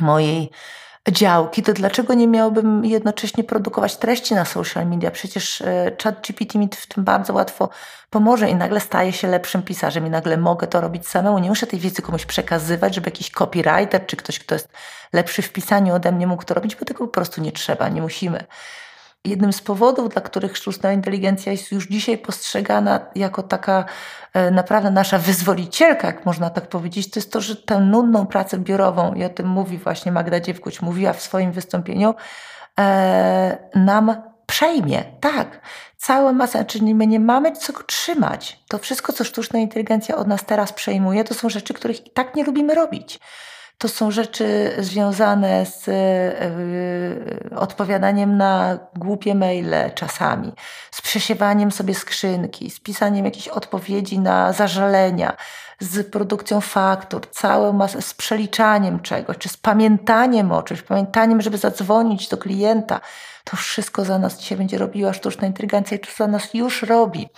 mojej 0.01 0.51
działki, 1.11 1.63
to 1.63 1.73
dlaczego 1.73 2.13
nie 2.13 2.27
miałbym 2.27 2.85
jednocześnie 2.85 3.43
produkować 3.43 3.97
treści 3.97 4.35
na 4.35 4.45
social 4.45 4.87
media? 4.87 5.11
Przecież 5.11 5.61
e, 5.61 5.95
chat 6.03 6.21
GPT 6.27 6.59
mi 6.59 6.69
w 6.75 6.87
tym 6.87 7.03
bardzo 7.03 7.33
łatwo 7.33 7.69
pomoże 8.09 8.49
i 8.49 8.55
nagle 8.55 8.79
staję 8.79 9.13
się 9.13 9.27
lepszym 9.27 9.63
pisarzem 9.63 10.07
i 10.07 10.09
nagle 10.09 10.37
mogę 10.37 10.67
to 10.67 10.81
robić 10.81 11.07
samemu. 11.07 11.39
Nie 11.39 11.49
muszę 11.49 11.67
tej 11.67 11.79
wiedzy 11.79 12.01
komuś 12.01 12.25
przekazywać, 12.25 12.95
żeby 12.95 13.07
jakiś 13.07 13.31
copywriter 13.31 14.05
czy 14.05 14.17
ktoś, 14.17 14.39
kto 14.39 14.55
jest 14.55 14.69
lepszy 15.13 15.41
w 15.41 15.53
pisaniu 15.53 15.95
ode 15.95 16.11
mnie 16.11 16.27
mógł 16.27 16.43
to 16.43 16.53
robić, 16.53 16.75
bo 16.75 16.85
tego 16.85 17.07
po 17.07 17.13
prostu 17.13 17.41
nie 17.41 17.51
trzeba, 17.51 17.89
nie 17.89 18.01
musimy. 18.01 18.43
Jednym 19.25 19.53
z 19.53 19.61
powodów, 19.61 20.09
dla 20.09 20.21
których 20.21 20.57
sztuczna 20.57 20.93
inteligencja 20.93 21.51
jest 21.51 21.71
już 21.71 21.87
dzisiaj 21.87 22.17
postrzegana 22.17 22.99
jako 23.15 23.43
taka 23.43 23.85
e, 24.33 24.51
naprawdę 24.51 24.91
nasza 24.91 25.17
wyzwolicielka, 25.17 26.07
jak 26.07 26.25
można 26.25 26.49
tak 26.49 26.67
powiedzieć, 26.67 27.11
to 27.11 27.19
jest 27.19 27.31
to, 27.31 27.41
że 27.41 27.55
tę 27.55 27.79
nudną 27.79 28.27
pracę 28.27 28.57
biurową, 28.57 29.13
i 29.13 29.23
o 29.23 29.29
tym 29.29 29.47
mówi 29.47 29.77
właśnie 29.77 30.11
Magda 30.11 30.39
Dziewkuć, 30.39 30.81
mówiła 30.81 31.13
w 31.13 31.21
swoim 31.21 31.51
wystąpieniu, 31.51 32.15
e, 32.79 33.69
nam 33.75 34.21
przejmie. 34.45 35.03
Tak, 35.19 35.61
całe 35.97 36.33
masę, 36.33 36.65
czyli 36.65 36.95
my 36.95 37.07
nie 37.07 37.19
mamy 37.19 37.57
czego 37.57 37.83
trzymać. 37.83 38.59
To 38.67 38.77
wszystko, 38.77 39.13
co 39.13 39.23
sztuczna 39.23 39.59
inteligencja 39.59 40.15
od 40.15 40.27
nas 40.27 40.45
teraz 40.45 40.73
przejmuje, 40.73 41.23
to 41.23 41.33
są 41.33 41.49
rzeczy, 41.49 41.73
których 41.73 42.07
i 42.07 42.09
tak 42.09 42.35
nie 42.35 42.43
lubimy 42.43 42.75
robić. 42.75 43.19
To 43.79 43.87
są 43.87 44.11
rzeczy 44.11 44.75
związane 44.79 45.65
z 45.65 45.87
yy, 45.87 47.57
odpowiadaniem 47.57 48.37
na 48.37 48.79
głupie 48.95 49.35
maile 49.35 49.91
czasami, 49.95 50.53
z 50.91 51.01
przesiewaniem 51.01 51.71
sobie 51.71 51.95
skrzynki, 51.95 52.69
z 52.69 52.79
pisaniem 52.79 53.25
jakichś 53.25 53.47
odpowiedzi 53.47 54.19
na 54.19 54.53
zażalenia, 54.53 55.37
z 55.79 56.11
produkcją 56.11 56.61
faktur, 56.61 57.29
całą 57.31 57.73
masę, 57.73 58.01
z 58.01 58.13
przeliczaniem 58.13 58.99
czegoś, 58.99 59.37
czy 59.37 59.49
z 59.49 59.57
pamiętaniem 59.57 60.51
o 60.51 60.63
czymś, 60.63 60.81
pamiętaniem, 60.81 61.41
żeby 61.41 61.57
zadzwonić 61.57 62.27
do 62.27 62.37
klienta. 62.37 63.01
To 63.43 63.57
wszystko 63.57 64.05
za 64.05 64.19
nas 64.19 64.39
dzisiaj 64.39 64.57
będzie 64.57 64.77
robiła 64.77 65.13
sztuczna 65.13 65.47
inteligencja 65.47 65.97
i 65.97 65.99
to 65.99 66.09
za 66.17 66.27
nas 66.27 66.53
już 66.53 66.81
robi 66.81 67.29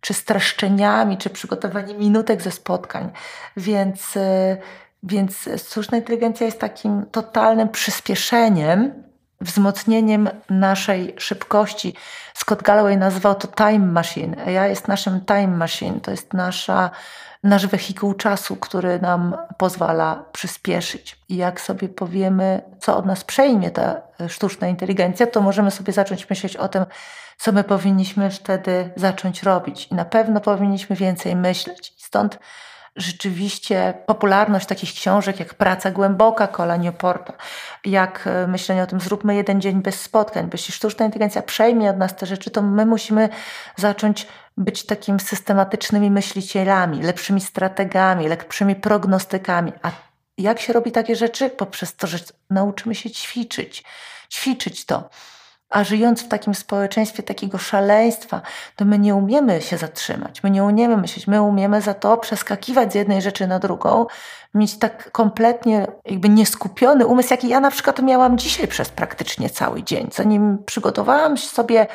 czy 0.00 0.14
streszczeniami, 0.14 1.18
czy 1.18 1.30
przygotowaniem 1.30 1.98
minutek 1.98 2.42
ze 2.42 2.50
spotkań. 2.50 3.10
Więc 3.56 4.14
yy, 4.14 4.22
więc 5.02 5.48
sztuczna 5.68 5.98
inteligencja 5.98 6.46
jest 6.46 6.60
takim 6.60 7.06
totalnym 7.10 7.68
przyspieszeniem 7.68 9.08
wzmocnieniem 9.40 10.28
naszej 10.50 11.14
szybkości. 11.18 11.94
Scott 12.34 12.62
Galloway 12.62 12.96
nazywał 12.96 13.34
to 13.34 13.48
time 13.48 13.86
machine. 13.86 14.36
Ja 14.52 14.66
jest 14.66 14.88
naszym 14.88 15.24
time 15.24 15.46
machine. 15.46 16.00
To 16.00 16.10
jest 16.10 16.34
nasza, 16.34 16.90
nasz 17.42 17.66
wehikuł 17.66 18.14
czasu, 18.14 18.56
który 18.56 19.00
nam 19.00 19.36
pozwala 19.58 20.24
przyspieszyć. 20.32 21.18
I 21.28 21.36
jak 21.36 21.60
sobie 21.60 21.88
powiemy, 21.88 22.62
co 22.80 22.96
od 22.96 23.06
nas 23.06 23.24
przejmie 23.24 23.70
ta 23.70 24.00
sztuczna 24.28 24.68
inteligencja, 24.68 25.26
to 25.26 25.40
możemy 25.40 25.70
sobie 25.70 25.92
zacząć 25.92 26.30
myśleć 26.30 26.56
o 26.56 26.68
tym, 26.68 26.84
co 27.38 27.52
my 27.52 27.64
powinniśmy 27.64 28.30
wtedy 28.30 28.90
zacząć 28.96 29.42
robić. 29.42 29.88
I 29.90 29.94
na 29.94 30.04
pewno 30.04 30.40
powinniśmy 30.40 30.96
więcej 30.96 31.36
myśleć. 31.36 31.94
Stąd 31.96 32.38
rzeczywiście 32.98 33.94
popularność 34.06 34.66
takich 34.66 34.92
książek 34.92 35.40
jak 35.40 35.54
Praca 35.54 35.90
Głęboka 35.90 36.46
Kola 36.46 36.76
Newporta, 36.76 37.32
jak 37.84 38.26
e, 38.26 38.46
myślenie 38.46 38.82
o 38.82 38.86
tym 38.86 39.00
zróbmy 39.00 39.34
jeden 39.34 39.60
dzień 39.60 39.82
bez 39.82 40.00
spotkań, 40.00 40.44
bo 40.44 40.50
jeśli 40.52 40.74
sztuczna 40.74 41.06
inteligencja 41.06 41.42
przejmie 41.42 41.90
od 41.90 41.96
nas 41.96 42.16
te 42.16 42.26
rzeczy, 42.26 42.50
to 42.50 42.62
my 42.62 42.86
musimy 42.86 43.28
zacząć 43.76 44.26
być 44.56 44.86
takimi 44.86 45.20
systematycznymi 45.20 46.10
myślicielami, 46.10 47.02
lepszymi 47.02 47.40
strategami, 47.40 48.28
lepszymi 48.28 48.76
prognostykami. 48.76 49.72
A 49.82 49.90
jak 50.38 50.60
się 50.60 50.72
robi 50.72 50.92
takie 50.92 51.16
rzeczy? 51.16 51.50
Poprzez 51.50 51.96
to, 51.96 52.06
że 52.06 52.18
nauczymy 52.50 52.94
się 52.94 53.10
ćwiczyć. 53.10 53.84
Ćwiczyć 54.30 54.84
to. 54.84 55.08
A 55.70 55.84
żyjąc 55.84 56.22
w 56.22 56.28
takim 56.28 56.54
społeczeństwie 56.54 57.22
takiego 57.22 57.58
szaleństwa, 57.58 58.42
to 58.76 58.84
my 58.84 58.98
nie 58.98 59.14
umiemy 59.14 59.62
się 59.62 59.76
zatrzymać, 59.76 60.42
my 60.42 60.50
nie 60.50 60.64
umiemy 60.64 60.96
myśleć, 60.96 61.26
my 61.26 61.42
umiemy 61.42 61.80
za 61.80 61.94
to 61.94 62.16
przeskakiwać 62.16 62.92
z 62.92 62.94
jednej 62.94 63.22
rzeczy 63.22 63.46
na 63.46 63.58
drugą, 63.58 64.06
mieć 64.54 64.78
tak 64.78 65.12
kompletnie 65.12 65.86
jakby 66.04 66.28
nieskupiony 66.28 67.06
umysł, 67.06 67.28
jaki 67.30 67.48
ja 67.48 67.60
na 67.60 67.70
przykład 67.70 68.02
miałam 68.02 68.38
dzisiaj 68.38 68.68
przez 68.68 68.88
praktycznie 68.88 69.50
cały 69.50 69.82
dzień. 69.82 70.08
Zanim 70.12 70.58
przygotowałam 70.66 71.38
sobie 71.38 71.86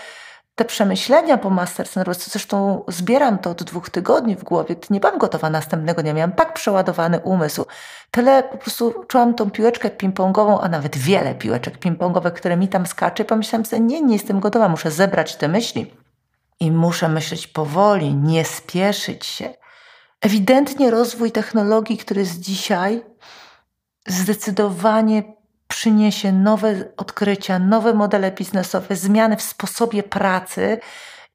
te 0.55 0.65
przemyślenia 0.65 1.37
po 1.37 1.49
Masters 1.49 1.95
Nervous, 1.95 2.27
zresztą 2.27 2.83
zbieram 2.87 3.37
to 3.37 3.49
od 3.49 3.63
dwóch 3.63 3.89
tygodni 3.89 4.35
w 4.35 4.43
głowie, 4.43 4.75
nie 4.89 4.99
byłam 4.99 5.17
gotowa 5.17 5.49
następnego 5.49 6.01
dnia, 6.01 6.13
miałam 6.13 6.31
tak 6.31 6.53
przeładowany 6.53 7.19
umysł. 7.19 7.65
Tyle 8.11 8.43
po 8.43 8.57
prostu 8.57 9.05
czułam 9.07 9.33
tą 9.33 9.51
piłeczkę 9.51 9.89
ping-pongową, 9.89 10.59
a 10.61 10.69
nawet 10.69 10.97
wiele 10.97 11.35
piłeczek 11.35 11.79
ping-pongowych, 11.79 12.31
które 12.31 12.57
mi 12.57 12.67
tam 12.67 12.85
skacze. 12.85 13.25
Pomyślałam 13.25 13.65
sobie, 13.65 13.79
nie, 13.81 14.01
nie 14.01 14.13
jestem 14.13 14.39
gotowa, 14.39 14.69
muszę 14.69 14.91
zebrać 14.91 15.35
te 15.35 15.47
myśli. 15.47 15.93
I 16.59 16.71
muszę 16.71 17.09
myśleć 17.09 17.47
powoli, 17.47 18.15
nie 18.15 18.45
spieszyć 18.45 19.25
się. 19.25 19.53
Ewidentnie 20.21 20.91
rozwój 20.91 21.31
technologii, 21.31 21.97
który 21.97 22.21
jest 22.21 22.39
dzisiaj, 22.39 23.05
zdecydowanie 24.07 25.23
przyniesie 25.73 26.31
nowe 26.31 26.73
odkrycia, 26.97 27.59
nowe 27.59 27.93
modele 27.93 28.31
biznesowe, 28.31 28.95
zmiany 28.95 29.37
w 29.37 29.41
sposobie 29.41 30.03
pracy 30.03 30.79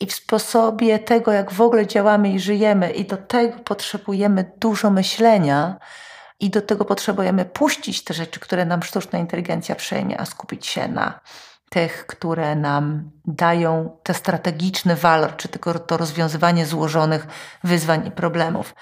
i 0.01 0.07
w 0.07 0.15
sposobie 0.15 0.99
tego, 0.99 1.33
jak 1.33 1.53
w 1.53 1.61
ogóle 1.61 1.87
działamy 1.87 2.31
i 2.31 2.41
żyjemy. 2.41 2.91
I 2.91 3.05
do 3.05 3.17
tego 3.17 3.59
potrzebujemy 3.59 4.53
dużo 4.57 4.91
myślenia. 4.91 5.79
I 6.41 6.51
do 6.51 6.63
tego 6.63 6.85
potrzebujemy 6.85 7.45
puścić 7.45 8.05
te 8.05 8.15
rzeczy, 8.15 8.41
które 8.41 8.65
nam 8.65 8.83
sztuczna 8.83 9.19
inteligencja 9.19 9.75
przejmie, 9.75 10.21
a 10.21 10.25
skupić 10.25 10.67
się 10.67 10.89
na 10.89 11.21
tych, 11.71 12.07
które 12.07 12.57
nam 12.57 13.11
dają 13.25 13.97
ten 14.03 14.15
strategiczny 14.15 14.97
walor, 14.97 15.37
czy 15.37 15.49
tylko 15.49 15.79
to 15.79 15.97
rozwiązywanie 15.97 16.67
złożonych 16.67 17.27
wyzwań 17.65 18.07
i 18.07 18.11
problemów. 18.11 18.75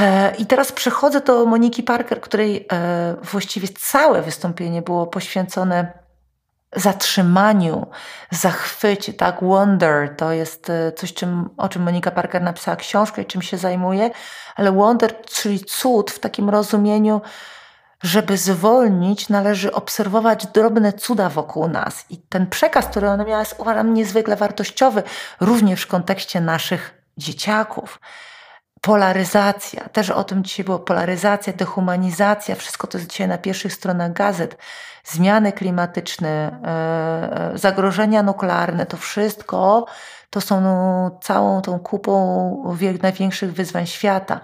E, 0.00 0.34
I 0.38 0.46
teraz 0.46 0.72
przechodzę 0.72 1.20
do 1.20 1.46
Moniki 1.46 1.82
Parker, 1.82 2.20
której 2.20 2.66
e, 2.72 3.16
właściwie 3.22 3.68
całe 3.68 4.22
wystąpienie 4.22 4.82
było 4.82 5.06
poświęcone 5.06 6.02
zatrzymaniu, 6.76 7.86
zachwycie, 8.30 9.12
tak? 9.12 9.44
Wonder 9.44 10.16
to 10.16 10.32
jest 10.32 10.70
e, 10.70 10.92
coś, 10.92 11.14
czym, 11.14 11.50
o 11.56 11.68
czym 11.68 11.82
Monika 11.82 12.10
Parker 12.10 12.42
napisała 12.42 12.76
książkę 12.76 13.22
i 13.22 13.26
czym 13.26 13.42
się 13.42 13.58
zajmuje, 13.58 14.10
ale 14.56 14.72
wonder, 14.72 15.20
czyli 15.20 15.60
cud 15.60 16.10
w 16.10 16.18
takim 16.18 16.50
rozumieniu, 16.50 17.20
żeby 18.02 18.36
zwolnić, 18.36 19.28
należy 19.28 19.72
obserwować 19.72 20.46
drobne 20.46 20.92
cuda 20.92 21.28
wokół 21.28 21.68
nas. 21.68 22.04
I 22.10 22.18
ten 22.18 22.46
przekaz, 22.46 22.86
który 22.86 23.08
ona 23.08 23.24
miała, 23.24 23.40
jest 23.40 23.54
uważam 23.58 23.94
niezwykle 23.94 24.36
wartościowy, 24.36 25.02
również 25.40 25.82
w 25.82 25.86
kontekście 25.86 26.40
naszych 26.40 27.02
dzieciaków 27.16 28.00
polaryzacja, 28.82 29.88
też 29.88 30.10
o 30.10 30.24
tym 30.24 30.44
dzisiaj 30.44 30.64
było, 30.64 30.78
polaryzacja, 30.78 31.52
dehumanizacja, 31.52 32.54
wszystko 32.54 32.86
to 32.86 32.98
jest 32.98 33.10
dzisiaj 33.10 33.28
na 33.28 33.38
pierwszych 33.38 33.72
stronach 33.72 34.12
gazet, 34.12 34.56
zmiany 35.04 35.52
klimatyczne, 35.52 36.60
e, 36.64 37.52
e, 37.54 37.58
zagrożenia 37.58 38.22
nuklearne, 38.22 38.86
to 38.86 38.96
wszystko 38.96 39.86
to 40.30 40.40
są 40.40 40.62
całą 41.22 41.62
tą 41.62 41.78
kupą 41.78 42.74
największych 43.02 43.52
wyzwań 43.52 43.86
świata. 43.86 44.40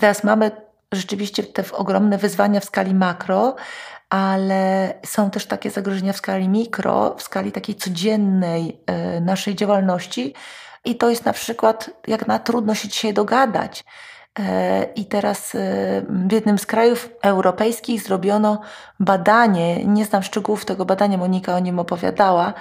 Teraz 0.00 0.24
mamy 0.24 0.50
rzeczywiście 0.92 1.42
te 1.42 1.62
ogromne 1.72 2.18
wyzwania 2.18 2.60
w 2.60 2.64
skali 2.64 2.94
makro, 2.94 3.56
ale 4.10 4.94
są 5.06 5.30
też 5.30 5.46
takie 5.46 5.70
zagrożenia 5.70 6.12
w 6.12 6.16
skali 6.16 6.48
mikro, 6.48 7.14
w 7.18 7.22
skali 7.22 7.52
takiej 7.52 7.74
codziennej 7.74 8.80
e, 8.86 9.20
naszej 9.20 9.54
działalności, 9.54 10.34
i 10.84 10.96
to 10.96 11.10
jest 11.10 11.24
na 11.24 11.32
przykład, 11.32 11.90
jak 12.06 12.26
na 12.26 12.38
trudno 12.38 12.74
się 12.74 12.88
dzisiaj 12.88 13.14
dogadać. 13.14 13.84
E, 14.38 14.84
I 14.94 15.04
teraz 15.06 15.54
e, 15.54 15.58
w 16.08 16.32
jednym 16.32 16.58
z 16.58 16.66
krajów 16.66 17.08
europejskich 17.22 18.02
zrobiono 18.02 18.60
badanie, 19.00 19.84
nie 19.84 20.04
znam 20.04 20.22
szczegółów 20.22 20.64
tego 20.64 20.84
badania, 20.84 21.18
Monika 21.18 21.54
o 21.54 21.58
nim 21.58 21.78
opowiadała, 21.78 22.54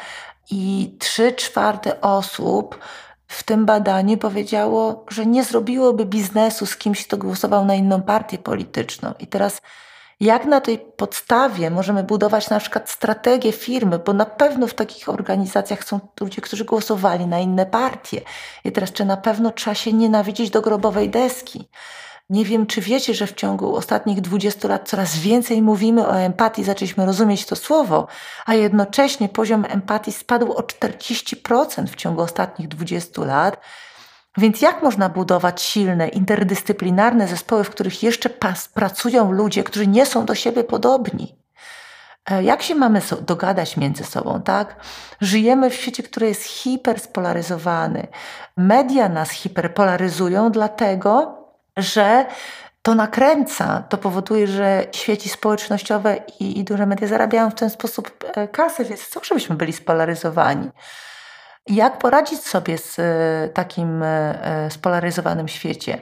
i 0.51 0.95
trzy 0.99 1.31
czwarte 1.33 2.01
osób 2.01 2.79
w 3.27 3.43
tym 3.43 3.65
badaniu 3.65 4.17
powiedziało, 4.17 5.05
że 5.09 5.25
nie 5.25 5.43
zrobiłoby 5.43 6.05
biznesu 6.05 6.65
z 6.65 6.77
kimś, 6.77 7.07
kto 7.07 7.17
głosował 7.17 7.65
na 7.65 7.75
inną 7.75 8.01
partię 8.01 8.37
polityczną. 8.37 9.13
I 9.19 9.27
teraz 9.27 9.61
jak 10.19 10.45
na 10.45 10.61
tej 10.61 10.79
podstawie 10.79 11.69
możemy 11.69 12.03
budować 12.03 12.49
na 12.49 12.59
przykład 12.59 12.89
strategię 12.89 13.51
firmy, 13.51 13.99
bo 13.99 14.13
na 14.13 14.25
pewno 14.25 14.67
w 14.67 14.73
takich 14.73 15.09
organizacjach 15.09 15.83
są 15.83 15.99
ludzie, 16.21 16.41
którzy 16.41 16.65
głosowali 16.65 17.27
na 17.27 17.39
inne 17.39 17.65
partie. 17.65 18.21
I 18.63 18.71
teraz, 18.71 18.91
czy 18.91 19.05
na 19.05 19.17
pewno 19.17 19.51
trzeba 19.51 19.75
się 19.75 19.93
nienawidzić 19.93 20.49
do 20.49 20.61
grobowej 20.61 21.09
deski? 21.09 21.69
Nie 22.29 22.45
wiem, 22.45 22.65
czy 22.65 22.81
wiecie, 22.81 23.13
że 23.13 23.27
w 23.27 23.33
ciągu 23.33 23.75
ostatnich 23.75 24.21
20 24.21 24.67
lat 24.67 24.89
coraz 24.89 25.17
więcej 25.17 25.61
mówimy 25.61 26.07
o 26.07 26.19
empatii, 26.19 26.63
zaczęliśmy 26.63 27.05
rozumieć 27.05 27.45
to 27.45 27.55
słowo, 27.55 28.07
a 28.45 28.53
jednocześnie 28.53 29.29
poziom 29.29 29.65
empatii 29.69 30.11
spadł 30.11 30.51
o 30.51 30.61
40% 30.61 31.87
w 31.87 31.95
ciągu 31.95 32.21
ostatnich 32.21 32.67
20 32.67 33.25
lat. 33.25 33.59
Więc 34.37 34.61
jak 34.61 34.83
można 34.83 35.09
budować 35.09 35.61
silne, 35.61 36.07
interdyscyplinarne 36.07 37.27
zespoły, 37.27 37.63
w 37.63 37.69
których 37.69 38.03
jeszcze 38.03 38.29
pracują 38.73 39.31
ludzie, 39.31 39.63
którzy 39.63 39.87
nie 39.87 40.05
są 40.05 40.25
do 40.25 40.35
siebie 40.35 40.63
podobni? 40.63 41.35
E, 42.31 42.43
jak 42.43 42.61
się 42.61 42.75
mamy 42.75 43.01
dogadać 43.21 43.77
między 43.77 44.03
sobą, 44.03 44.41
tak? 44.41 44.75
Żyjemy 45.21 45.69
w 45.69 45.75
świecie, 45.75 46.03
który 46.03 46.27
jest 46.27 46.43
hiperspolaryzowany. 46.43 48.07
Media 48.57 49.09
nas 49.09 49.31
hiperpolaryzują, 49.31 50.51
dlatego 50.51 51.37
że 51.77 52.25
to 52.81 52.95
nakręca, 52.95 53.83
to 53.89 53.97
powoduje, 53.97 54.47
że 54.47 54.85
sieci 54.91 55.29
społecznościowe 55.29 56.17
i, 56.39 56.59
i 56.59 56.63
duże 56.63 56.85
media 56.85 57.07
zarabiają 57.07 57.49
w 57.49 57.55
ten 57.55 57.69
sposób 57.69 58.25
e, 58.35 58.47
kasę, 58.47 58.85
więc 58.85 59.07
co, 59.07 59.23
żebyśmy 59.23 59.55
byli 59.55 59.73
spolaryzowani? 59.73 60.69
Jak 61.67 61.99
poradzić 61.99 62.39
sobie 62.39 62.77
z 62.77 62.99
e, 62.99 63.49
takim 63.53 64.03
e, 64.03 64.07
e, 64.45 64.71
spolaryzowanym 64.71 65.47
świecie? 65.47 66.01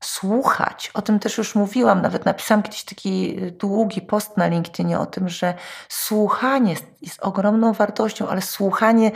Słuchać. 0.00 0.90
O 0.94 1.02
tym 1.02 1.18
też 1.18 1.38
już 1.38 1.54
mówiłam, 1.54 2.02
nawet 2.02 2.24
napisałam 2.24 2.62
kiedyś 2.62 2.84
taki 2.84 3.36
długi 3.36 4.02
post 4.02 4.36
na 4.36 4.46
LinkedInie 4.46 4.98
o 4.98 5.06
tym, 5.06 5.28
że 5.28 5.54
słuchanie 5.88 6.74
jest 7.02 7.22
ogromną 7.22 7.72
wartością, 7.72 8.28
ale 8.28 8.42
słuchanie 8.42 9.10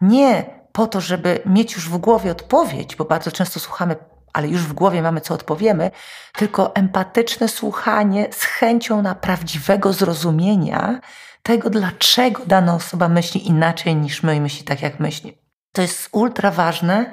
nie 0.00 0.44
po 0.72 0.86
to, 0.86 1.00
żeby 1.00 1.42
mieć 1.46 1.74
już 1.74 1.88
w 1.88 1.96
głowie 1.96 2.30
odpowiedź, 2.30 2.96
bo 2.96 3.04
bardzo 3.04 3.32
często 3.32 3.60
słuchamy, 3.60 3.96
ale 4.32 4.48
już 4.48 4.62
w 4.62 4.72
głowie 4.72 5.02
mamy, 5.02 5.20
co 5.20 5.34
odpowiemy, 5.34 5.90
tylko 6.32 6.74
empatyczne 6.74 7.48
słuchanie 7.48 8.28
z 8.30 8.42
chęcią 8.42 9.02
na 9.02 9.14
prawdziwego 9.14 9.92
zrozumienia 9.92 11.00
tego, 11.46 11.70
dlaczego 11.70 12.42
dana 12.46 12.74
osoba 12.74 13.08
myśli 13.08 13.48
inaczej 13.48 13.96
niż 13.96 14.22
my 14.22 14.36
i 14.36 14.40
myśli 14.40 14.64
tak, 14.64 14.82
jak 14.82 15.00
myśli. 15.00 15.38
To 15.72 15.82
jest 15.82 16.08
ultra 16.12 16.50
ważne 16.50 17.12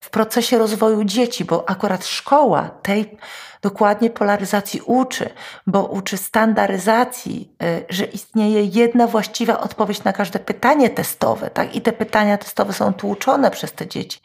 w 0.00 0.10
procesie 0.10 0.58
rozwoju 0.58 1.04
dzieci, 1.04 1.44
bo 1.44 1.70
akurat 1.70 2.06
szkoła 2.06 2.70
tej 2.82 3.18
dokładnie 3.62 4.10
polaryzacji 4.10 4.80
uczy, 4.80 5.30
bo 5.66 5.84
uczy 5.84 6.16
standaryzacji, 6.16 7.56
y, 7.62 7.84
że 7.88 8.04
istnieje 8.04 8.64
jedna 8.64 9.06
właściwa 9.06 9.60
odpowiedź 9.60 10.04
na 10.04 10.12
każde 10.12 10.38
pytanie 10.38 10.90
testowe, 10.90 11.50
tak? 11.50 11.74
I 11.76 11.80
te 11.80 11.92
pytania 11.92 12.38
testowe 12.38 12.72
są 12.72 12.92
tłuczone 12.92 13.50
przez 13.50 13.72
te 13.72 13.86
dzieci. 13.86 14.20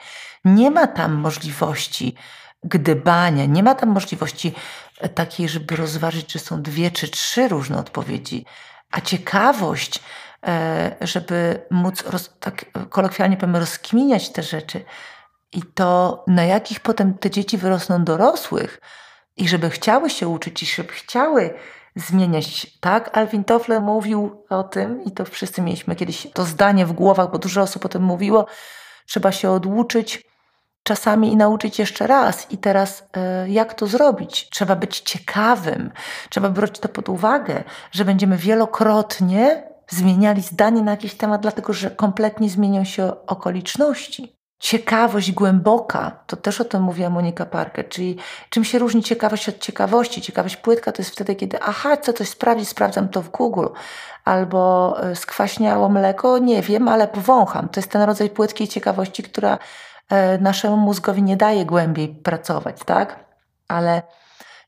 Nie 0.46 0.72
ma 0.72 0.88
tam 0.88 1.14
możliwości 1.14 2.16
gdybania, 2.64 3.46
nie 3.46 3.64
ma 3.64 3.76
tam 3.76 3.90
możliwości 3.90 4.54
takiej, 5.16 5.50
żeby 5.50 5.76
rozważyć, 5.76 6.26
czy 6.26 6.40
są 6.40 6.62
dwie 6.62 6.92
czy 6.92 7.08
trzy 7.08 7.48
różne 7.48 7.78
odpowiedzi, 7.78 8.46
a 8.94 9.02
ciekawość 9.02 10.00
e, 10.48 10.96
żeby 11.02 11.66
móc, 11.72 12.04
roz, 12.06 12.36
tak 12.40 12.66
kolokwialnie 12.90 13.38
powiem, 13.38 13.56
rozkminiać 13.56 14.30
te 14.30 14.44
rzeczy. 14.44 14.86
I 15.52 15.62
to, 15.62 16.24
na 16.28 16.44
jakich 16.44 16.80
potem 16.80 17.18
te 17.18 17.30
dzieci 17.30 17.58
wyrosną 17.58 18.04
dorosłych 18.04 18.82
i 19.38 19.48
żeby 19.48 19.70
chciały 19.70 20.10
się 20.10 20.28
uczyć 20.28 20.64
i 20.64 20.66
żeby 20.66 20.94
chciały 20.94 21.54
zmieniać. 21.96 22.68
Tak, 22.80 23.18
Alvin 23.18 23.44
Toffler 23.44 23.82
mówił 23.82 24.46
o 24.50 24.64
tym 24.64 25.04
i 25.04 25.12
to 25.12 25.26
wszyscy 25.26 25.62
mieliśmy 25.62 25.96
kiedyś 25.96 26.28
to 26.34 26.46
zdanie 26.46 26.86
w 26.86 26.94
głowach, 26.94 27.32
bo 27.32 27.38
dużo 27.38 27.62
osób 27.62 27.86
o 27.86 27.90
tym 27.90 28.04
mówiło. 28.04 28.46
Trzeba 29.06 29.32
się 29.32 29.52
oduczyć 29.52 30.24
czasami 30.84 31.32
i 31.32 31.38
nauczyć 31.38 31.80
jeszcze 31.80 32.08
raz. 32.08 32.52
I 32.52 32.58
teraz 32.58 33.10
e, 33.14 33.50
jak 33.50 33.74
to 33.74 33.88
zrobić? 33.88 34.50
Trzeba 34.50 34.76
być 34.76 35.00
ciekawym, 35.00 35.92
trzeba 36.30 36.50
brać 36.50 36.80
to 36.80 36.90
pod 36.90 37.10
uwagę, 37.10 37.64
że 37.92 38.06
będziemy 38.06 38.38
wielokrotnie 38.38 39.64
zmieniali 39.90 40.42
zdanie 40.42 40.82
na 40.82 40.92
jakiś 40.92 41.14
temat, 41.16 41.42
dlatego 41.42 41.74
że 41.74 41.92
kompletnie 41.92 42.50
zmienią 42.50 42.84
się 42.84 43.26
okoliczności. 43.28 44.43
Ciekawość 44.64 45.32
głęboka, 45.32 46.12
to 46.28 46.36
też 46.36 46.62
o 46.62 46.66
tym 46.66 46.82
mówiła 46.82 47.10
Monika 47.10 47.46
Parker, 47.46 47.90
czyli 47.90 48.18
czym 48.50 48.64
się 48.64 48.80
różni 48.80 49.04
ciekawość 49.04 49.50
od 49.50 49.60
ciekawości. 49.60 50.22
Ciekawość 50.22 50.58
płytka 50.58 50.92
to 50.92 51.02
jest 51.02 51.12
wtedy, 51.12 51.36
kiedy 51.36 51.62
aha, 51.62 51.98
co 51.98 52.14
coś 52.14 52.30
sprawdzić, 52.30 52.70
sprawdzam 52.70 53.10
to 53.10 53.22
w 53.22 53.30
Google. 53.30 53.68
Albo 54.26 54.96
e, 55.04 55.16
skwaśniało 55.16 55.90
mleko, 55.90 56.38
nie 56.38 56.62
wiem, 56.62 56.88
ale 56.88 57.08
powącham. 57.08 57.70
To 57.70 57.80
jest 57.80 57.92
ten 57.92 58.02
rodzaj 58.02 58.30
płytkiej 58.30 58.68
ciekawości, 58.68 59.24
która 59.24 59.58
E, 60.10 60.38
naszemu 60.38 60.78
mózgowi 60.78 61.24
nie 61.24 61.38
daje 61.38 61.66
głębiej 61.66 62.10
pracować, 62.10 62.80
tak? 62.86 63.26
Ale 63.68 64.02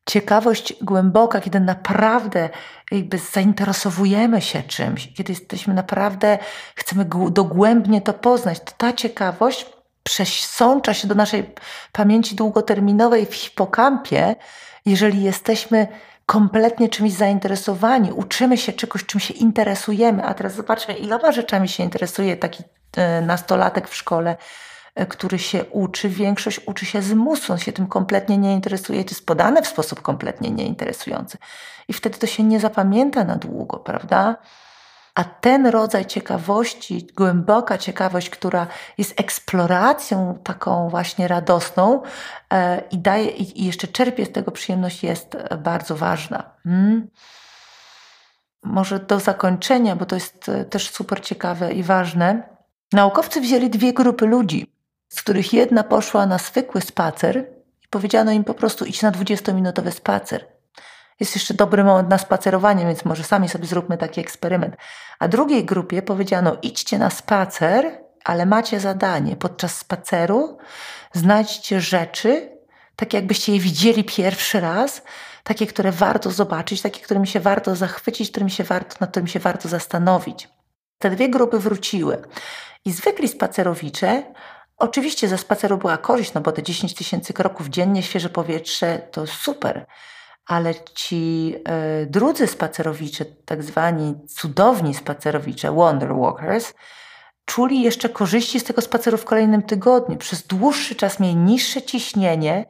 ciekawość 0.05 0.73
głęboka, 0.83 1.41
kiedy 1.41 1.59
naprawdę 1.59 2.49
jakby 2.91 3.17
zainteresowujemy 3.17 4.41
się 4.41 4.63
czymś, 4.63 5.13
kiedy 5.13 5.33
jesteśmy 5.33 5.73
naprawdę, 5.73 6.37
chcemy 6.75 7.05
dogłębnie 7.31 8.01
to 8.01 8.13
poznać, 8.13 8.59
to 8.59 8.71
ta 8.77 8.93
ciekawość 8.93 9.74
przesącza 10.05 10.93
się 10.93 11.07
do 11.07 11.15
naszej 11.15 11.53
pamięci 11.91 12.35
długoterminowej 12.35 13.25
w 13.25 13.35
hipokampie, 13.35 14.35
jeżeli 14.85 15.23
jesteśmy 15.23 15.87
kompletnie 16.25 16.89
czymś 16.89 17.11
zainteresowani, 17.11 18.11
uczymy 18.11 18.57
się 18.57 18.73
czegoś, 18.73 19.05
czym 19.05 19.19
się 19.19 19.33
interesujemy. 19.33 20.23
A 20.23 20.33
teraz 20.33 20.55
zobaczmy, 20.55 20.93
iloma 20.93 21.31
rzeczami 21.31 21.69
się 21.69 21.83
interesuje 21.83 22.37
taki 22.37 22.63
e, 22.97 23.21
nastolatek 23.21 23.89
w 23.89 23.95
szkole 23.95 24.35
E, 24.95 25.05
który 25.05 25.39
się 25.39 25.65
uczy, 25.65 26.09
większość 26.09 26.61
uczy 26.65 26.85
się 26.85 27.01
z 27.01 27.13
musu, 27.13 27.53
on 27.53 27.59
się 27.59 27.71
tym 27.71 27.87
kompletnie 27.87 28.37
nie 28.37 28.53
interesuje, 28.53 29.03
to 29.03 29.09
jest 29.09 29.25
podane 29.25 29.61
w 29.61 29.67
sposób 29.67 30.01
kompletnie 30.01 30.51
nieinteresujący. 30.51 31.37
I 31.87 31.93
wtedy 31.93 32.19
to 32.19 32.27
się 32.27 32.43
nie 32.43 32.59
zapamięta 32.59 33.23
na 33.23 33.35
długo, 33.35 33.77
prawda? 33.77 34.35
A 35.15 35.23
ten 35.23 35.67
rodzaj 35.67 36.05
ciekawości, 36.05 37.07
głęboka 37.15 37.77
ciekawość, 37.77 38.29
która 38.29 38.67
jest 38.97 39.19
eksploracją 39.19 40.39
taką 40.43 40.89
właśnie 40.89 41.27
radosną 41.27 42.01
e, 42.53 42.81
i 42.91 42.97
daje, 42.97 43.29
i 43.29 43.65
jeszcze 43.65 43.87
czerpie 43.87 44.25
z 44.25 44.31
tego 44.31 44.51
przyjemność, 44.51 45.03
jest 45.03 45.35
e, 45.35 45.57
bardzo 45.57 45.95
ważna. 45.95 46.51
Hmm? 46.63 47.07
Może 48.63 48.99
do 48.99 49.19
zakończenia, 49.19 49.95
bo 49.95 50.05
to 50.05 50.15
jest 50.15 50.51
też 50.69 50.89
super 50.89 51.21
ciekawe 51.21 51.73
i 51.73 51.83
ważne. 51.83 52.43
Naukowcy 52.93 53.41
wzięli 53.41 53.69
dwie 53.69 53.93
grupy 53.93 54.25
ludzi 54.25 54.75
z 55.09 55.21
których 55.21 55.53
jedna 55.53 55.83
poszła 55.83 56.25
na 56.25 56.37
zwykły 56.37 56.81
spacer 56.81 57.47
i 57.83 57.87
powiedziano 57.87 58.31
im 58.31 58.43
po 58.43 58.53
prostu 58.53 58.85
idź 58.85 59.01
na 59.01 59.11
20-minutowy 59.11 59.91
spacer. 59.91 60.54
Jest 61.19 61.35
jeszcze 61.35 61.53
dobry 61.53 61.83
moment 61.83 62.09
na 62.09 62.17
spacerowanie, 62.17 62.85
więc 62.85 63.05
może 63.05 63.23
sami 63.23 63.49
sobie 63.49 63.65
zróbmy 63.65 63.97
taki 63.97 64.21
eksperyment. 64.21 64.75
A 65.19 65.27
drugiej 65.27 65.65
grupie 65.65 66.01
powiedziano 66.01 66.57
idźcie 66.61 66.97
na 66.97 67.09
spacer, 67.09 67.99
ale 68.23 68.45
macie 68.45 68.79
zadanie. 68.79 69.35
Podczas 69.35 69.77
spaceru 69.77 70.57
znajdźcie 71.13 71.81
rzeczy, 71.81 72.57
takie 72.95 73.17
jakbyście 73.17 73.53
je 73.53 73.59
widzieli 73.59 74.03
pierwszy 74.03 74.59
raz, 74.59 75.01
takie, 75.43 75.67
które 75.67 75.91
warto 75.91 76.31
zobaczyć, 76.31 76.81
takie, 76.81 77.01
którymi 77.01 77.27
się 77.27 77.39
warto 77.39 77.75
zachwycić, 77.75 78.31
którymi 78.31 78.51
się 78.51 78.63
warto, 78.63 78.95
nad 78.99 79.09
którymi 79.09 79.29
się 79.29 79.39
warto 79.39 79.69
zastanowić. 79.69 80.49
Te 80.99 81.09
dwie 81.09 81.29
grupy 81.29 81.59
wróciły. 81.59 82.21
I 82.85 82.91
zwykli 82.91 83.27
spacerowicze 83.27 84.23
Oczywiście 84.77 85.27
ze 85.27 85.37
spaceru 85.37 85.77
była 85.77 85.97
korzyść, 85.97 86.33
no 86.33 86.41
bo 86.41 86.51
te 86.51 86.63
10 86.63 86.93
tysięcy 86.93 87.33
kroków 87.33 87.67
dziennie, 87.67 88.03
świeże 88.03 88.29
powietrze 88.29 88.99
to 89.11 89.27
super, 89.27 89.85
ale 90.45 90.73
ci 90.95 91.55
y, 92.03 92.05
drudzy 92.05 92.47
spacerowicze, 92.47 93.25
tak 93.45 93.63
zwani 93.63 94.15
cudowni 94.27 94.93
spacerowicze, 94.93 95.71
Wonder 95.71 96.15
Walkers, 96.15 96.73
czuli 97.45 97.81
jeszcze 97.81 98.09
korzyści 98.09 98.59
z 98.59 98.63
tego 98.63 98.81
spaceru 98.81 99.17
w 99.17 99.25
kolejnym 99.25 99.61
tygodniu. 99.61 100.17
Przez 100.17 100.47
dłuższy 100.47 100.95
czas 100.95 101.19
mieli 101.19 101.35
niższe 101.35 101.81
ciśnienie, 101.81 102.65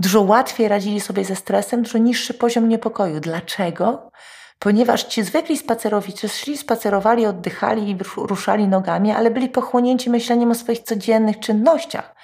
dużo 0.00 0.20
łatwiej 0.20 0.68
radzili 0.68 1.00
sobie 1.00 1.24
ze 1.24 1.36
stresem, 1.36 1.82
dużo 1.82 1.98
niższy 1.98 2.34
poziom 2.34 2.68
niepokoju. 2.68 3.20
Dlaczego? 3.20 4.10
ponieważ 4.58 5.04
ci 5.04 5.22
zwykli 5.22 5.58
spacerowicze 5.58 6.28
szli, 6.28 6.58
spacerowali, 6.58 7.26
oddychali 7.26 7.90
i 7.90 7.96
ruszali 8.16 8.68
nogami, 8.68 9.10
ale 9.10 9.30
byli 9.30 9.48
pochłonięci 9.48 10.10
myśleniem 10.10 10.50
o 10.50 10.54
swoich 10.54 10.80
codziennych 10.80 11.40
czynnościach. 11.40 12.14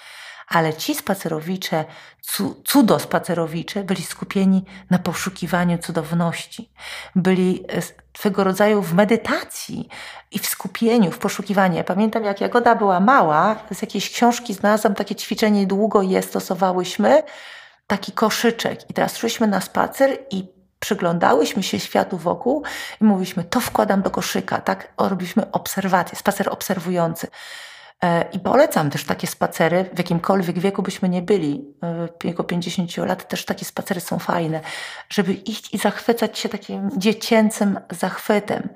Ale 0.49 0.75
ci 0.75 0.95
spacerowicze, 0.95 1.85
cudospacerowicze, 2.65 3.85
byli 3.85 4.03
skupieni 4.03 4.65
na 4.91 4.99
poszukiwaniu 4.99 5.79
cudowności. 5.79 6.73
Byli 7.17 7.65
e, 7.69 7.83
swego 8.19 8.45
rodzaju 8.45 8.83
w 8.83 8.95
medytacji 8.95 9.89
i 10.31 10.39
w 10.39 10.47
skupieniu, 10.47 11.11
w 11.11 11.19
poszukiwaniu. 11.19 11.77
Ja 11.77 11.85
pamiętam, 11.85 12.25
jak 12.25 12.41
Jagoda 12.41 12.75
była 12.75 13.01
mała, 13.01 13.57
z 13.73 13.83
jakiejś 13.83 14.11
książki 14.11 14.55
znalazłam 14.55 14.95
takie 14.95 15.15
ćwiczenie, 15.15 15.67
długo 15.67 16.03
je 16.03 16.23
stosowałyśmy, 16.23 17.23
taki 17.87 18.13
koszyczek. 18.13 18.91
I 18.91 18.95
teraz 18.95 19.17
szliśmy 19.17 19.47
na 19.47 19.61
spacer 19.61 20.19
i 20.31 20.63
przyglądałyśmy 20.79 21.63
się 21.63 21.81
światu 21.81 22.19
wokół 22.19 22.63
i 23.01 23.05
mówiliśmy, 23.05 23.45
to 23.45 23.61
wkładam 23.61 24.03
do 24.03 24.11
koszyka, 24.11 24.61
tak? 24.61 24.93
Robiliśmy 24.99 25.51
obserwację, 25.51 26.19
spacer 26.19 26.49
obserwujący. 26.51 27.29
E, 28.05 28.25
I 28.33 28.41
polecam 28.41 28.91
też 28.91 29.05
takie 29.05 29.27
spacery, 29.27 29.91
w 29.95 29.99
jakimkolwiek 29.99 30.59
wieku 30.59 30.83
byśmy 30.83 31.09
nie 31.09 31.23
byli, 31.23 31.75
e, 31.83 32.09
w 32.21 32.25
wieku 32.25 32.45
50 32.45 32.97
lat 32.97 33.29
też 33.29 33.45
takie 33.45 33.65
spacery 33.65 34.01
są 34.01 34.19
fajne, 34.19 34.61
żeby 35.09 35.33
iść 35.33 35.75
i 35.75 35.79
zachwycać 35.79 36.39
się 36.39 36.49
takim 36.49 36.91
dziecięcym 36.97 37.81
zachwytem. 37.91 38.69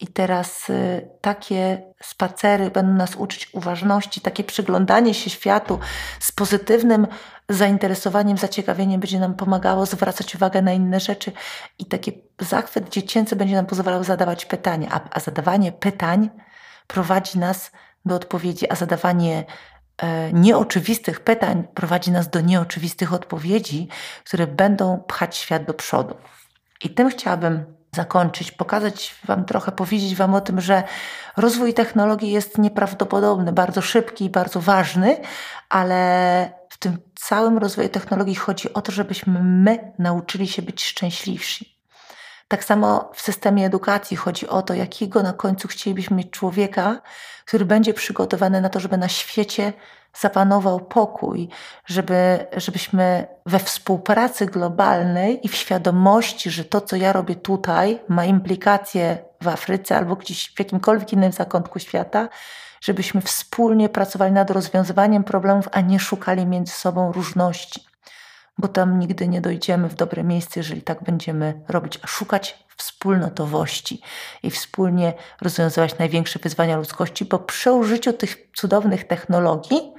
I 0.00 0.06
teraz 0.06 0.70
y, 0.70 1.08
takie 1.20 1.82
spacery 2.02 2.70
będą 2.70 2.92
nas 2.92 3.16
uczyć 3.16 3.54
uważności, 3.54 4.20
takie 4.20 4.44
przyglądanie 4.44 5.14
się 5.14 5.30
światu 5.30 5.78
z 6.20 6.32
pozytywnym 6.32 7.06
zainteresowaniem, 7.48 8.38
zaciekawieniem 8.38 9.00
będzie 9.00 9.18
nam 9.18 9.34
pomagało 9.34 9.86
zwracać 9.86 10.34
uwagę 10.34 10.62
na 10.62 10.72
inne 10.72 11.00
rzeczy 11.00 11.32
i 11.78 11.86
taki 11.86 12.12
zachwyt 12.40 12.88
dziecięcy 12.88 13.36
będzie 13.36 13.54
nam 13.54 13.66
pozwalał 13.66 14.04
zadawać 14.04 14.46
pytania, 14.46 14.88
a, 14.92 15.00
a 15.10 15.20
zadawanie 15.20 15.72
pytań 15.72 16.30
prowadzi 16.86 17.38
nas 17.38 17.70
do 18.04 18.14
odpowiedzi, 18.14 18.70
a 18.70 18.74
zadawanie 18.74 19.44
e, 19.98 20.32
nieoczywistych 20.32 21.20
pytań 21.20 21.64
prowadzi 21.74 22.10
nas 22.10 22.30
do 22.30 22.40
nieoczywistych 22.40 23.12
odpowiedzi, 23.12 23.88
które 24.24 24.46
będą 24.46 24.98
pchać 24.98 25.36
świat 25.36 25.64
do 25.64 25.74
przodu. 25.74 26.14
I 26.84 26.90
tym 26.90 27.08
chciałabym 27.08 27.64
zakończyć, 27.94 28.52
pokazać 28.52 29.14
Wam 29.24 29.44
trochę, 29.44 29.72
powiedzieć 29.72 30.14
Wam 30.14 30.34
o 30.34 30.40
tym, 30.40 30.60
że 30.60 30.82
rozwój 31.36 31.74
technologii 31.74 32.30
jest 32.30 32.58
nieprawdopodobny, 32.58 33.52
bardzo 33.52 33.82
szybki 33.82 34.24
i 34.24 34.30
bardzo 34.30 34.60
ważny, 34.60 35.16
ale 35.68 36.50
w 36.70 36.78
tym 36.78 36.98
całym 37.14 37.58
rozwoju 37.58 37.88
technologii 37.88 38.34
chodzi 38.34 38.74
o 38.74 38.82
to, 38.82 38.92
żebyśmy 38.92 39.42
my 39.42 39.92
nauczyli 39.98 40.48
się 40.48 40.62
być 40.62 40.84
szczęśliwsi. 40.84 41.73
Tak 42.54 42.64
samo 42.64 43.10
w 43.14 43.20
systemie 43.20 43.66
edukacji 43.66 44.16
chodzi 44.16 44.48
o 44.48 44.62
to, 44.62 44.74
jakiego 44.74 45.22
na 45.22 45.32
końcu 45.32 45.68
chcielibyśmy 45.68 46.16
mieć 46.16 46.30
człowieka, 46.30 47.00
który 47.44 47.64
będzie 47.64 47.94
przygotowany 47.94 48.60
na 48.60 48.68
to, 48.68 48.80
żeby 48.80 48.98
na 48.98 49.08
świecie 49.08 49.72
zapanował 50.20 50.80
pokój, 50.80 51.48
żeby, 51.86 52.46
żebyśmy 52.56 53.26
we 53.46 53.58
współpracy 53.58 54.46
globalnej 54.46 55.46
i 55.46 55.48
w 55.48 55.54
świadomości, 55.54 56.50
że 56.50 56.64
to, 56.64 56.80
co 56.80 56.96
ja 56.96 57.12
robię 57.12 57.34
tutaj, 57.34 58.00
ma 58.08 58.24
implikacje 58.24 59.18
w 59.42 59.48
Afryce 59.48 59.96
albo 59.96 60.16
gdzieś 60.16 60.54
w 60.54 60.58
jakimkolwiek 60.58 61.12
innym 61.12 61.32
zakątku 61.32 61.78
świata, 61.78 62.28
żebyśmy 62.80 63.20
wspólnie 63.20 63.88
pracowali 63.88 64.32
nad 64.32 64.50
rozwiązywaniem 64.50 65.24
problemów, 65.24 65.68
a 65.72 65.80
nie 65.80 66.00
szukali 66.00 66.46
między 66.46 66.72
sobą 66.72 67.12
różności. 67.12 67.93
Bo 68.58 68.68
tam 68.68 68.98
nigdy 68.98 69.28
nie 69.28 69.40
dojdziemy 69.40 69.88
w 69.88 69.94
dobre 69.94 70.24
miejsce, 70.24 70.60
jeżeli 70.60 70.82
tak 70.82 71.02
będziemy 71.02 71.60
robić, 71.68 71.98
a 72.02 72.06
szukać 72.06 72.64
wspólnotowości 72.76 74.00
i 74.42 74.50
wspólnie 74.50 75.12
rozwiązywać 75.40 75.98
największe 75.98 76.38
wyzwania 76.38 76.76
ludzkości, 76.76 77.24
bo 77.24 77.38
przy 77.38 77.72
użyciu 77.72 78.12
tych 78.12 78.48
cudownych 78.54 79.04
technologii 79.04 79.94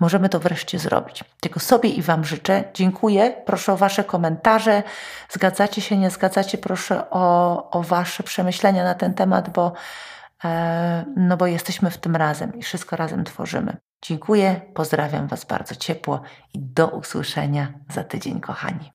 możemy 0.00 0.28
to 0.28 0.40
wreszcie 0.40 0.78
zrobić. 0.78 1.24
Tego 1.40 1.60
sobie 1.60 1.88
i 1.88 2.02
Wam 2.02 2.24
życzę. 2.24 2.64
Dziękuję. 2.74 3.42
Proszę 3.46 3.72
o 3.72 3.76
Wasze 3.76 4.04
komentarze. 4.04 4.82
Zgadzacie 5.30 5.80
się, 5.80 5.96
nie 5.96 6.10
zgadzacie? 6.10 6.58
Proszę 6.58 7.10
o, 7.10 7.70
o 7.70 7.82
Wasze 7.82 8.22
przemyślenia 8.22 8.84
na 8.84 8.94
ten 8.94 9.14
temat, 9.14 9.50
bo 9.50 9.72
e, 10.44 11.04
no 11.16 11.36
bo 11.36 11.46
jesteśmy 11.46 11.90
w 11.90 11.98
tym 11.98 12.16
razem 12.16 12.58
i 12.58 12.62
wszystko 12.62 12.96
razem 12.96 13.24
tworzymy. 13.24 13.76
Dziękuję, 14.02 14.60
pozdrawiam 14.74 15.28
Was 15.28 15.44
bardzo 15.44 15.74
ciepło 15.74 16.22
i 16.54 16.58
do 16.58 16.88
usłyszenia 16.88 17.72
za 17.90 18.04
tydzień, 18.04 18.40
kochani. 18.40 18.90